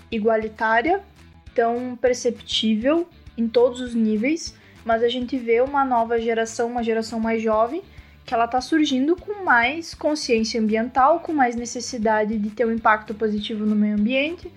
[0.09, 1.01] igualitária,
[1.53, 7.19] tão perceptível em todos os níveis, mas a gente vê uma nova geração, uma geração
[7.19, 7.81] mais jovem,
[8.25, 13.13] que ela está surgindo com mais consciência ambiental, com mais necessidade de ter um impacto
[13.13, 14.51] positivo no meio ambiente,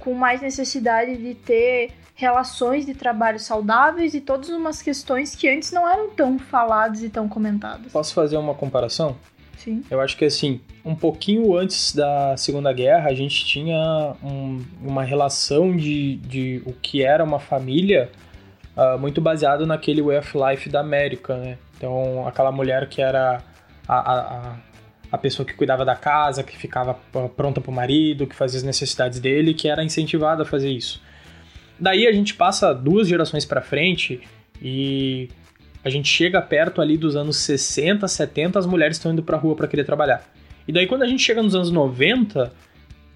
[0.00, 5.72] com mais necessidade de ter relações de trabalho saudáveis e todas umas questões que antes
[5.72, 7.92] não eram tão faladas e tão comentadas.
[7.92, 9.16] Posso fazer uma comparação?
[9.58, 9.82] Sim.
[9.90, 15.02] Eu acho que assim, um pouquinho antes da Segunda Guerra, a gente tinha um, uma
[15.02, 18.10] relação de, de o que era uma família
[18.76, 21.58] uh, muito baseado naquele way of life da América, né?
[21.76, 23.42] Então, aquela mulher que era
[23.86, 24.56] a, a,
[25.12, 26.94] a pessoa que cuidava da casa, que ficava
[27.36, 31.02] pronta para o marido, que fazia as necessidades dele, que era incentivada a fazer isso.
[31.78, 34.20] Daí a gente passa duas gerações para frente
[34.62, 35.28] e
[35.84, 39.54] a gente chega perto ali dos anos 60, 70, as mulheres estão indo pra rua
[39.54, 40.24] para querer trabalhar.
[40.66, 42.52] E daí quando a gente chega nos anos 90,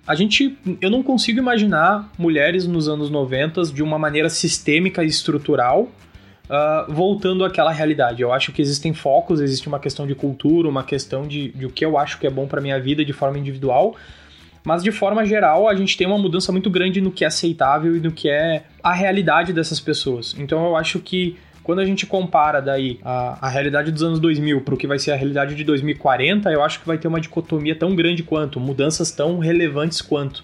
[0.09, 5.07] a gente eu não consigo imaginar mulheres nos anos 90 de uma maneira sistêmica e
[5.07, 8.23] estrutural uh, voltando àquela realidade.
[8.23, 11.71] Eu acho que existem focos, existe uma questão de cultura, uma questão de, de o
[11.71, 13.97] que eu acho que é bom para minha vida de forma individual,
[14.65, 17.95] mas de forma geral a gente tem uma mudança muito grande no que é aceitável
[17.95, 20.35] e no que é a realidade dessas pessoas.
[20.39, 21.37] Então eu acho que
[21.69, 24.99] quando a gente compara daí a, a realidade dos anos 2000 para o que vai
[24.99, 28.59] ser a realidade de 2040, eu acho que vai ter uma dicotomia tão grande quanto,
[28.59, 30.43] mudanças tão relevantes quanto.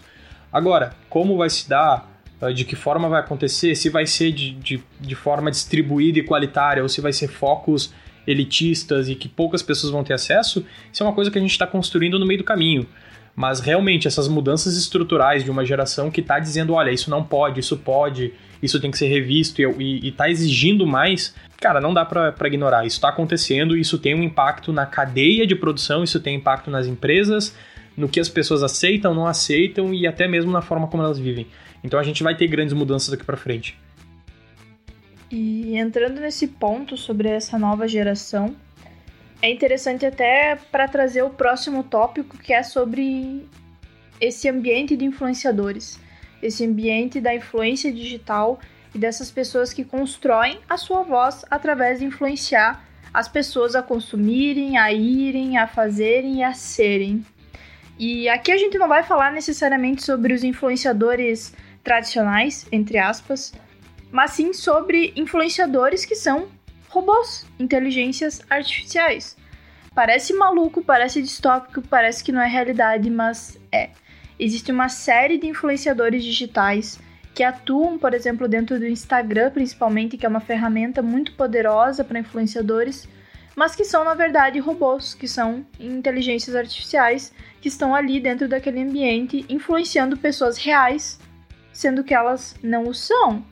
[0.53, 4.51] Agora, como vai se dar, ah, de que forma vai acontecer, se vai ser de,
[4.51, 7.95] de, de forma distribuída e qualitária ou se vai ser focos
[8.27, 11.53] elitistas e que poucas pessoas vão ter acesso, isso é uma coisa que a gente
[11.53, 12.87] está construindo no meio do caminho.
[13.37, 17.61] Mas realmente, essas mudanças estruturais de uma geração que está dizendo: olha, isso não pode,
[17.61, 22.47] isso pode, isso tem que ser revisto e, está exigindo mais, cara, não dá para
[22.47, 22.87] ignorar.
[22.87, 26.87] Isso está acontecendo isso tem um impacto na cadeia de produção, isso tem impacto nas
[26.87, 27.57] empresas,
[27.97, 31.47] no que as pessoas aceitam, não aceitam e até mesmo na forma como elas vivem.
[31.83, 33.79] Então a gente vai ter grandes mudanças daqui para frente.
[35.31, 38.55] E entrando nesse ponto sobre essa nova geração,
[39.44, 43.46] é interessante até para trazer o próximo tópico que é sobre
[44.18, 46.00] esse ambiente de influenciadores,
[46.42, 48.59] esse ambiente da influência digital
[48.94, 54.78] e dessas pessoas que constroem a sua voz através de influenciar as pessoas a consumirem,
[54.78, 57.22] a irem, a fazerem e a serem.
[57.98, 63.52] E aqui a gente não vai falar necessariamente sobre os influenciadores tradicionais, entre aspas,
[64.11, 66.48] mas sim sobre influenciadores que são
[66.94, 69.37] robôs, inteligências artificiais.
[69.92, 73.90] Parece maluco, parece distópico, parece que não é realidade, mas é.
[74.38, 77.00] Existe uma série de influenciadores digitais
[77.35, 82.20] que atuam, por exemplo, dentro do Instagram, principalmente, que é uma ferramenta muito poderosa para
[82.20, 83.09] influenciadores,
[83.57, 88.83] mas que são, na verdade, robôs, que são inteligências artificiais que estão ali dentro daquele
[88.83, 91.18] ambiente influenciando pessoas reais,
[91.72, 93.44] sendo que elas não o são.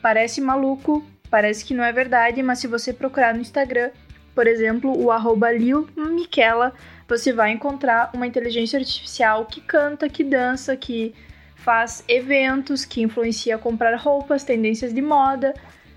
[0.00, 1.04] Parece maluco,
[1.34, 3.90] Parece que não é verdade, mas se você procurar no Instagram,
[4.36, 6.72] por exemplo, o arroba Lil Miquela,
[7.08, 11.12] você vai encontrar uma inteligência artificial que canta, que dança, que
[11.56, 15.52] faz eventos, que influencia a comprar roupas, tendências de moda,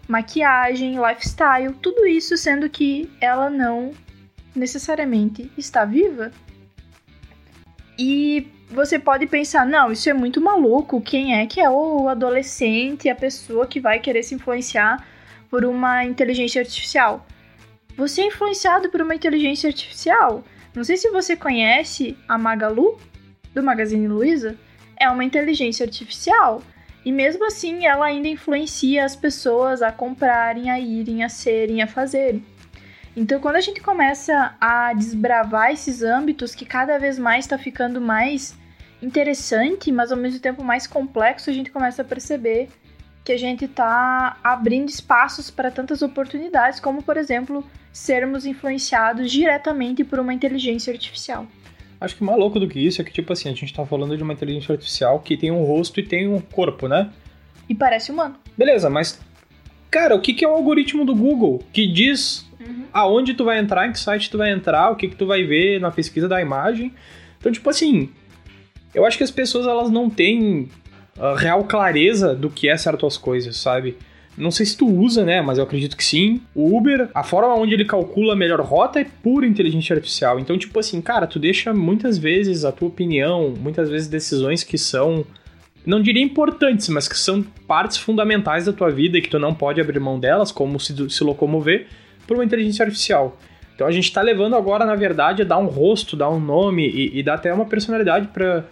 [0.08, 3.92] maquiagem, lifestyle, tudo isso sendo que ela não
[4.56, 6.32] necessariamente está viva.
[7.96, 13.08] E você pode pensar, não, isso é muito maluco, quem é que é o adolescente,
[13.08, 15.16] a pessoa que vai querer se influenciar
[15.50, 17.26] por uma inteligência artificial.
[17.96, 20.44] Você é influenciado por uma inteligência artificial.
[20.76, 23.00] Não sei se você conhece a Magalu,
[23.54, 24.56] do Magazine Luiza.
[25.00, 26.62] É uma inteligência artificial.
[27.04, 31.88] E mesmo assim, ela ainda influencia as pessoas a comprarem, a irem, a serem, a
[31.88, 32.46] fazerem.
[33.16, 38.00] Então, quando a gente começa a desbravar esses âmbitos que cada vez mais está ficando
[38.00, 38.56] mais
[39.02, 42.70] interessante, mas ao mesmo tempo mais complexo, a gente começa a perceber
[43.28, 47.62] que a gente está abrindo espaços para tantas oportunidades, como por exemplo,
[47.92, 51.46] sermos influenciados diretamente por uma inteligência artificial.
[52.00, 54.16] Acho que mais louco do que isso é que, tipo assim, a gente está falando
[54.16, 57.10] de uma inteligência artificial que tem um rosto e tem um corpo, né?
[57.68, 58.38] E parece humano.
[58.58, 59.20] Beleza, mas,
[59.92, 62.86] cara, o que, que é o algoritmo do Google que diz uhum.
[62.94, 65.44] aonde tu vai entrar, em que site tu vai entrar, o que, que tu vai
[65.44, 66.94] ver na pesquisa da imagem?
[67.40, 68.10] Então, tipo assim,
[68.96, 70.70] eu acho que as pessoas elas não têm
[71.38, 73.98] real clareza do que é certas coisas, sabe?
[74.38, 75.42] não sei se tu usa, né?
[75.42, 76.42] Mas eu acredito que sim.
[76.54, 80.40] O Uber, a forma onde ele calcula a melhor rota é pura inteligência artificial.
[80.40, 84.78] Então, tipo assim, cara, tu deixa muitas vezes a tua opinião, muitas vezes decisões que
[84.78, 85.26] são
[85.84, 89.54] não diria importantes, mas que são partes fundamentais da tua vida e que tu não
[89.54, 91.88] pode abrir mão delas, como se, se locomover,
[92.28, 93.40] por uma inteligência artificial.
[93.74, 96.86] Então a gente está levando agora, na verdade, a dar um rosto, dar um nome
[96.86, 98.64] e, e dar até uma personalidade para uh,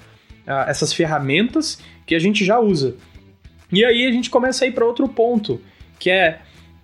[0.46, 2.96] ah, essas ferramentas que a gente já usa.
[3.72, 5.62] E aí a gente começa a ir para outro ponto,
[6.00, 6.40] que é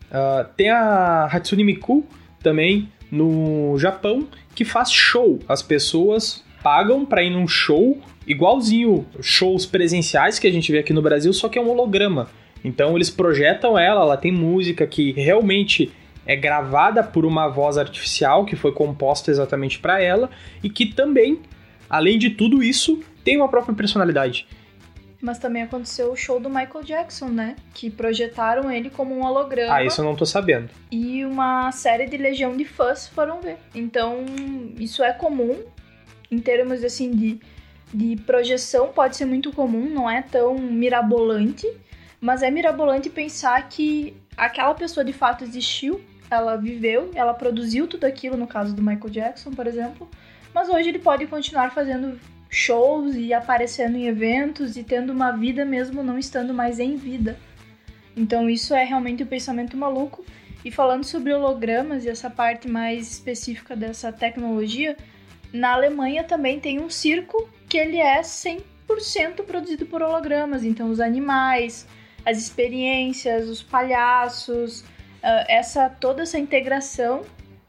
[0.10, 2.06] uh, tem a Hatsune Miku
[2.42, 5.40] também no Japão que faz show.
[5.48, 10.94] As pessoas pagam para ir num show igualzinho shows presenciais que a gente vê aqui
[10.94, 12.30] no Brasil, só que é um holograma.
[12.64, 15.92] Então eles projetam ela, ela tem música que realmente
[16.26, 20.30] é gravada por uma voz artificial que foi composta exatamente para ela
[20.64, 21.40] e que também,
[21.90, 24.46] além de tudo isso, tem uma própria personalidade.
[25.22, 27.56] Mas também aconteceu o show do Michael Jackson, né?
[27.74, 29.76] Que projetaram ele como um holograma.
[29.76, 30.70] Ah, isso eu não tô sabendo.
[30.92, 33.58] E uma série de legião de fãs foram ver.
[33.76, 34.26] Então,
[34.80, 35.64] isso é comum
[36.32, 37.40] em termos assim de,
[37.94, 41.68] de projeção, pode ser muito comum, não é tão mirabolante,
[42.22, 48.06] mas é mirabolante pensar que aquela pessoa de fato existiu, ela viveu, ela produziu tudo
[48.06, 50.10] aquilo, no caso do Michael Jackson, por exemplo,
[50.54, 52.18] mas hoje ele pode continuar fazendo
[52.52, 57.40] shows e aparecendo em eventos e tendo uma vida mesmo não estando mais em vida.
[58.16, 60.24] Então isso é realmente o um pensamento maluco.
[60.64, 64.96] E falando sobre hologramas e essa parte mais específica dessa tecnologia,
[65.52, 68.62] na Alemanha também tem um circo que ele é 100%
[69.48, 70.64] produzido por hologramas.
[70.64, 71.88] Então os animais,
[72.26, 77.24] as experiências, os palhaços, uh, essa toda essa integração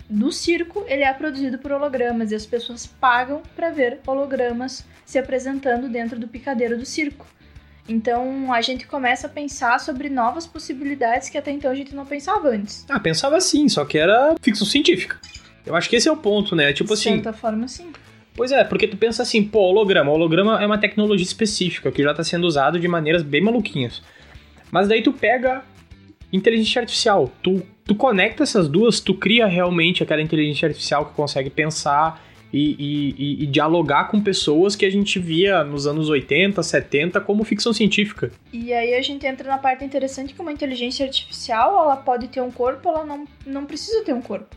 [0.09, 5.19] do circo, ele é produzido por hologramas e as pessoas pagam para ver hologramas se
[5.19, 7.27] apresentando dentro do picadeiro do circo.
[7.89, 12.07] Então a gente começa a pensar sobre novas possibilidades que até então a gente não
[12.07, 12.85] pensava antes.
[12.89, 15.19] Ah, pensava sim, só que era ficção científica.
[15.67, 16.73] Eu acho que esse é o ponto, né?
[16.73, 17.17] Tipo De assim.
[17.17, 17.91] De certa forma, sim.
[18.35, 20.11] Pois é, porque tu pensa assim, pô, holograma.
[20.11, 24.03] Holograma é uma tecnologia específica que já está sendo usado de maneiras bem maluquinhas.
[24.71, 25.63] Mas daí tu pega
[26.33, 27.31] inteligência artificial.
[27.43, 32.23] Tu, tu conecta essas duas, tu cria realmente aquela inteligência artificial que consegue pensar
[32.53, 37.45] e, e, e, dialogar com pessoas que a gente via nos anos 80, 70 como
[37.45, 38.31] ficção científica.
[38.53, 42.43] E aí a gente entra na parte interessante que uma inteligência artificial, ela pode ter
[42.43, 44.55] um corpo, ela não, não precisa ter um corpo.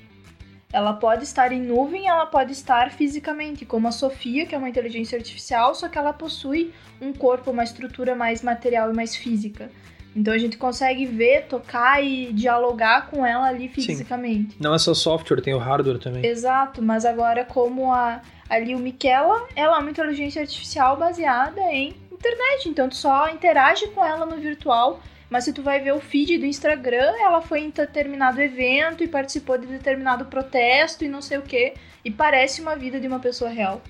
[0.73, 4.67] Ela pode estar em nuvem, ela pode estar fisicamente, como a Sofia, que é uma
[4.67, 9.71] inteligência artificial, só que ela possui um corpo, uma estrutura mais material e mais física.
[10.15, 14.53] Então a gente consegue ver, tocar e dialogar com ela ali fisicamente.
[14.53, 14.57] Sim.
[14.61, 16.25] Não é só software, tem o hardware também.
[16.25, 21.93] Exato, mas agora como a, ali o Miquela, ela é uma inteligência artificial baseada em
[22.11, 25.99] internet, então tu só interage com ela no virtual, mas se tu vai ver o
[25.99, 31.21] feed do Instagram, ela foi em determinado evento e participou de determinado protesto e não
[31.21, 31.73] sei o que,
[32.05, 33.81] e parece uma vida de uma pessoa real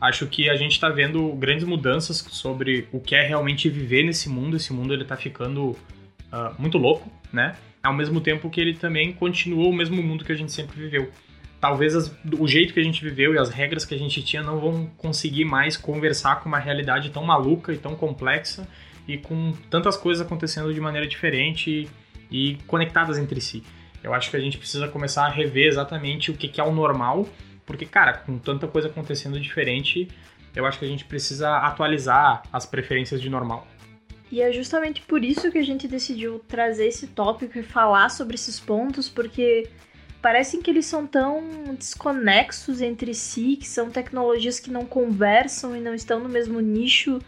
[0.00, 4.28] acho que a gente está vendo grandes mudanças sobre o que é realmente viver nesse
[4.28, 4.56] mundo.
[4.56, 7.56] Esse mundo ele tá ficando uh, muito louco, né?
[7.82, 11.10] Ao mesmo tempo que ele também continua o mesmo mundo que a gente sempre viveu.
[11.60, 14.42] Talvez as, o jeito que a gente viveu e as regras que a gente tinha
[14.42, 18.68] não vão conseguir mais conversar com uma realidade tão maluca e tão complexa
[19.08, 21.88] e com tantas coisas acontecendo de maneira diferente
[22.30, 23.64] e, e conectadas entre si.
[24.04, 26.72] Eu acho que a gente precisa começar a rever exatamente o que, que é o
[26.72, 27.28] normal
[27.68, 30.08] porque, cara, com tanta coisa acontecendo diferente,
[30.56, 33.68] eu acho que a gente precisa atualizar as preferências de normal.
[34.32, 38.36] E é justamente por isso que a gente decidiu trazer esse tópico e falar sobre
[38.36, 39.68] esses pontos, porque
[40.22, 45.80] parecem que eles são tão desconexos entre si, que são tecnologias que não conversam e
[45.80, 47.18] não estão no mesmo nicho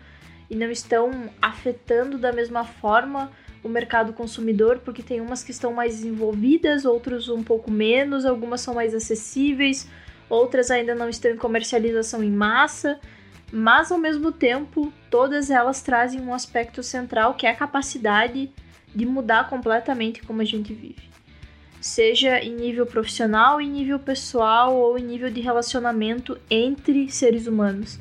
[0.48, 3.30] e não estão afetando da mesma forma
[3.62, 8.62] o mercado consumidor, porque tem umas que estão mais desenvolvidas, outras um pouco menos, algumas
[8.62, 9.86] são mais acessíveis,
[10.30, 12.98] outras ainda não estão em comercialização em massa,
[13.52, 18.50] mas ao mesmo tempo todas elas trazem um aspecto central que é a capacidade
[18.94, 21.10] de mudar completamente como a gente vive.
[21.80, 27.98] Seja em nível profissional, em nível pessoal ou em nível de relacionamento entre seres humanos.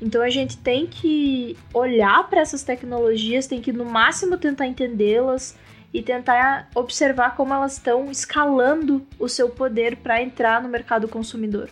[0.00, 5.56] Então a gente tem que olhar para essas tecnologias, tem que no máximo tentar entendê-las,
[5.92, 11.70] e tentar observar como elas estão escalando o seu poder para entrar no mercado consumidor.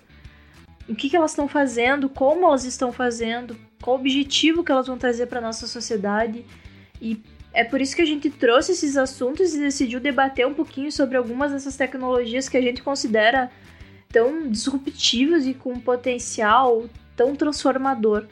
[0.89, 4.87] O que, que elas estão fazendo, como elas estão fazendo, qual o objetivo que elas
[4.87, 6.45] vão trazer para nossa sociedade.
[7.01, 10.91] E é por isso que a gente trouxe esses assuntos e decidiu debater um pouquinho
[10.91, 13.51] sobre algumas dessas tecnologias que a gente considera
[14.09, 18.27] tão disruptivas e com um potencial tão transformador.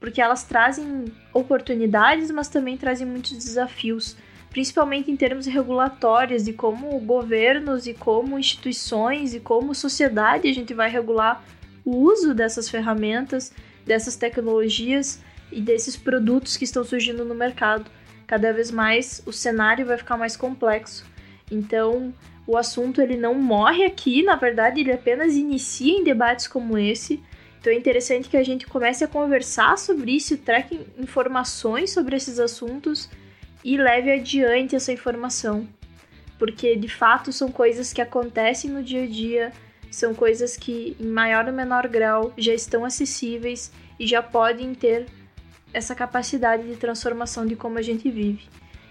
[0.00, 4.16] Porque elas trazem oportunidades, mas também trazem muitos desafios
[4.52, 10.74] principalmente em termos regulatórios, de como governos e como instituições e como sociedade a gente
[10.74, 11.42] vai regular
[11.84, 13.50] o uso dessas ferramentas,
[13.84, 17.90] dessas tecnologias e desses produtos que estão surgindo no mercado.
[18.26, 21.04] Cada vez mais o cenário vai ficar mais complexo.
[21.50, 22.14] Então,
[22.46, 27.22] o assunto ele não morre aqui, na verdade, ele apenas inicia em debates como esse.
[27.58, 32.38] Então é interessante que a gente comece a conversar sobre isso, traque informações sobre esses
[32.38, 33.08] assuntos
[33.64, 35.68] e leve adiante essa informação.
[36.38, 39.52] Porque de fato são coisas que acontecem no dia a dia,
[39.90, 45.06] são coisas que em maior ou menor grau já estão acessíveis e já podem ter
[45.72, 48.48] essa capacidade de transformação de como a gente vive.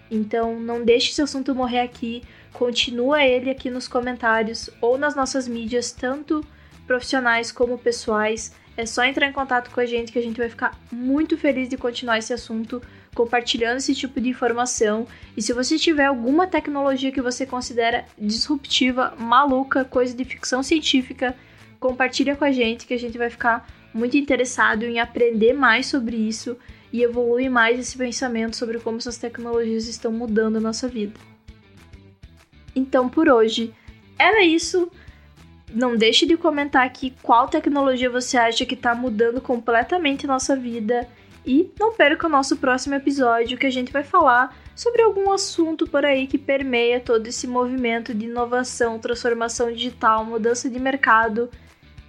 [0.10, 5.48] Então não deixe esse assunto morrer aqui, continua ele aqui nos comentários ou nas nossas
[5.48, 6.46] mídias, tanto
[6.86, 8.54] profissionais como pessoais.
[8.76, 11.70] É só entrar em contato com a gente que a gente vai ficar muito feliz
[11.70, 12.82] de continuar esse assunto
[13.14, 15.08] compartilhando esse tipo de informação.
[15.36, 21.36] E se você tiver alguma tecnologia que você considera disruptiva, maluca, coisa de ficção científica,
[21.80, 26.16] compartilha com a gente que a gente vai ficar muito interessado em aprender mais sobre
[26.16, 26.58] isso
[26.94, 31.20] e evoluir mais esse pensamento sobre como essas tecnologias estão mudando a nossa vida.
[32.76, 33.74] Então, por hoje,
[34.18, 34.90] era isso.
[35.74, 40.56] Não deixe de comentar aqui qual tecnologia você acha que está mudando completamente a nossa
[40.56, 41.08] vida
[41.46, 45.88] e não perca o nosso próximo episódio que a gente vai falar sobre algum assunto
[45.88, 51.50] por aí que permeia todo esse movimento de inovação, transformação digital, mudança de mercado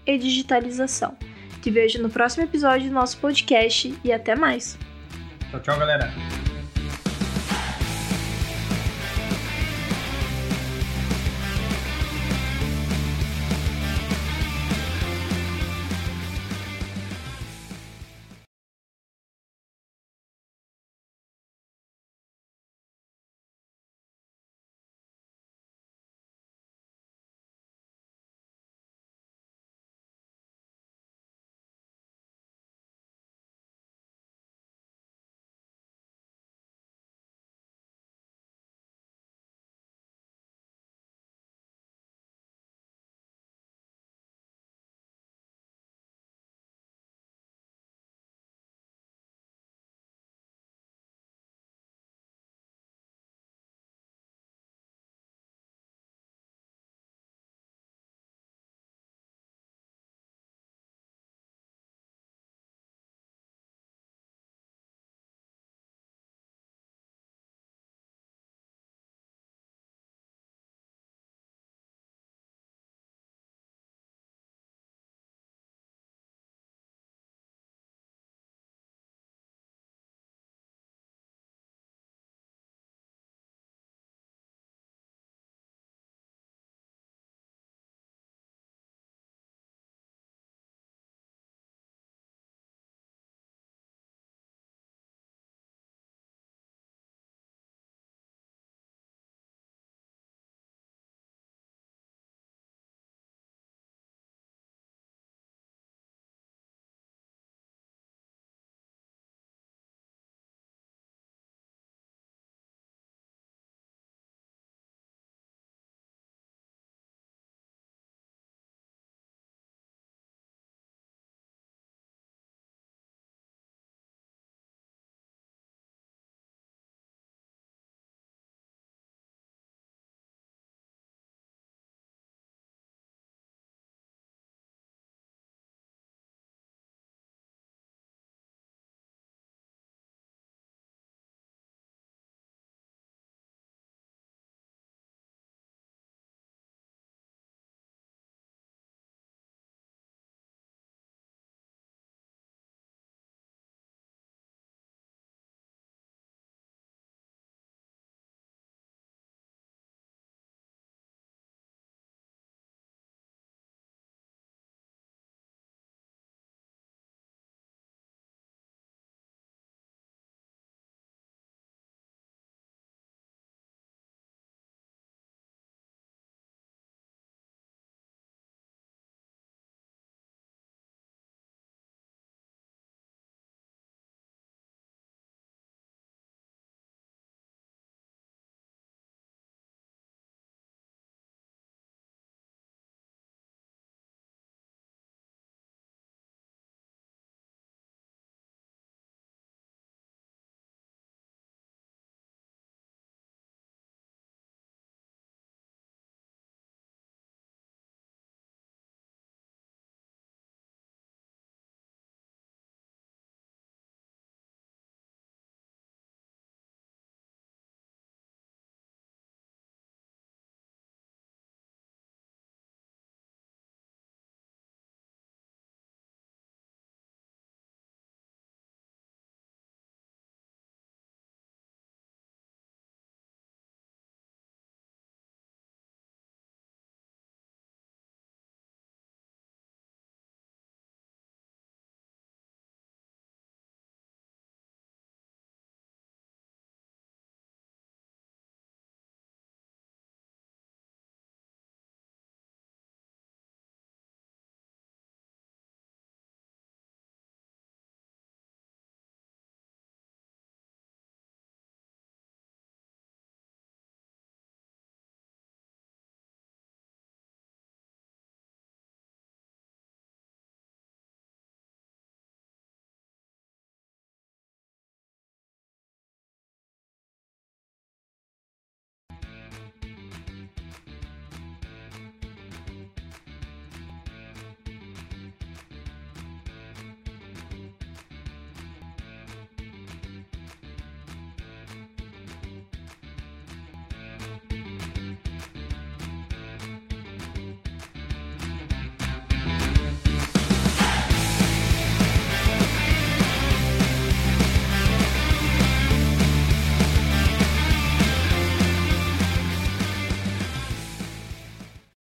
[0.06, 1.16] e digitalização.
[1.60, 4.78] Te vejo no próximo episódio do nosso podcast e até mais.
[5.50, 6.12] Tchau, tchau, galera.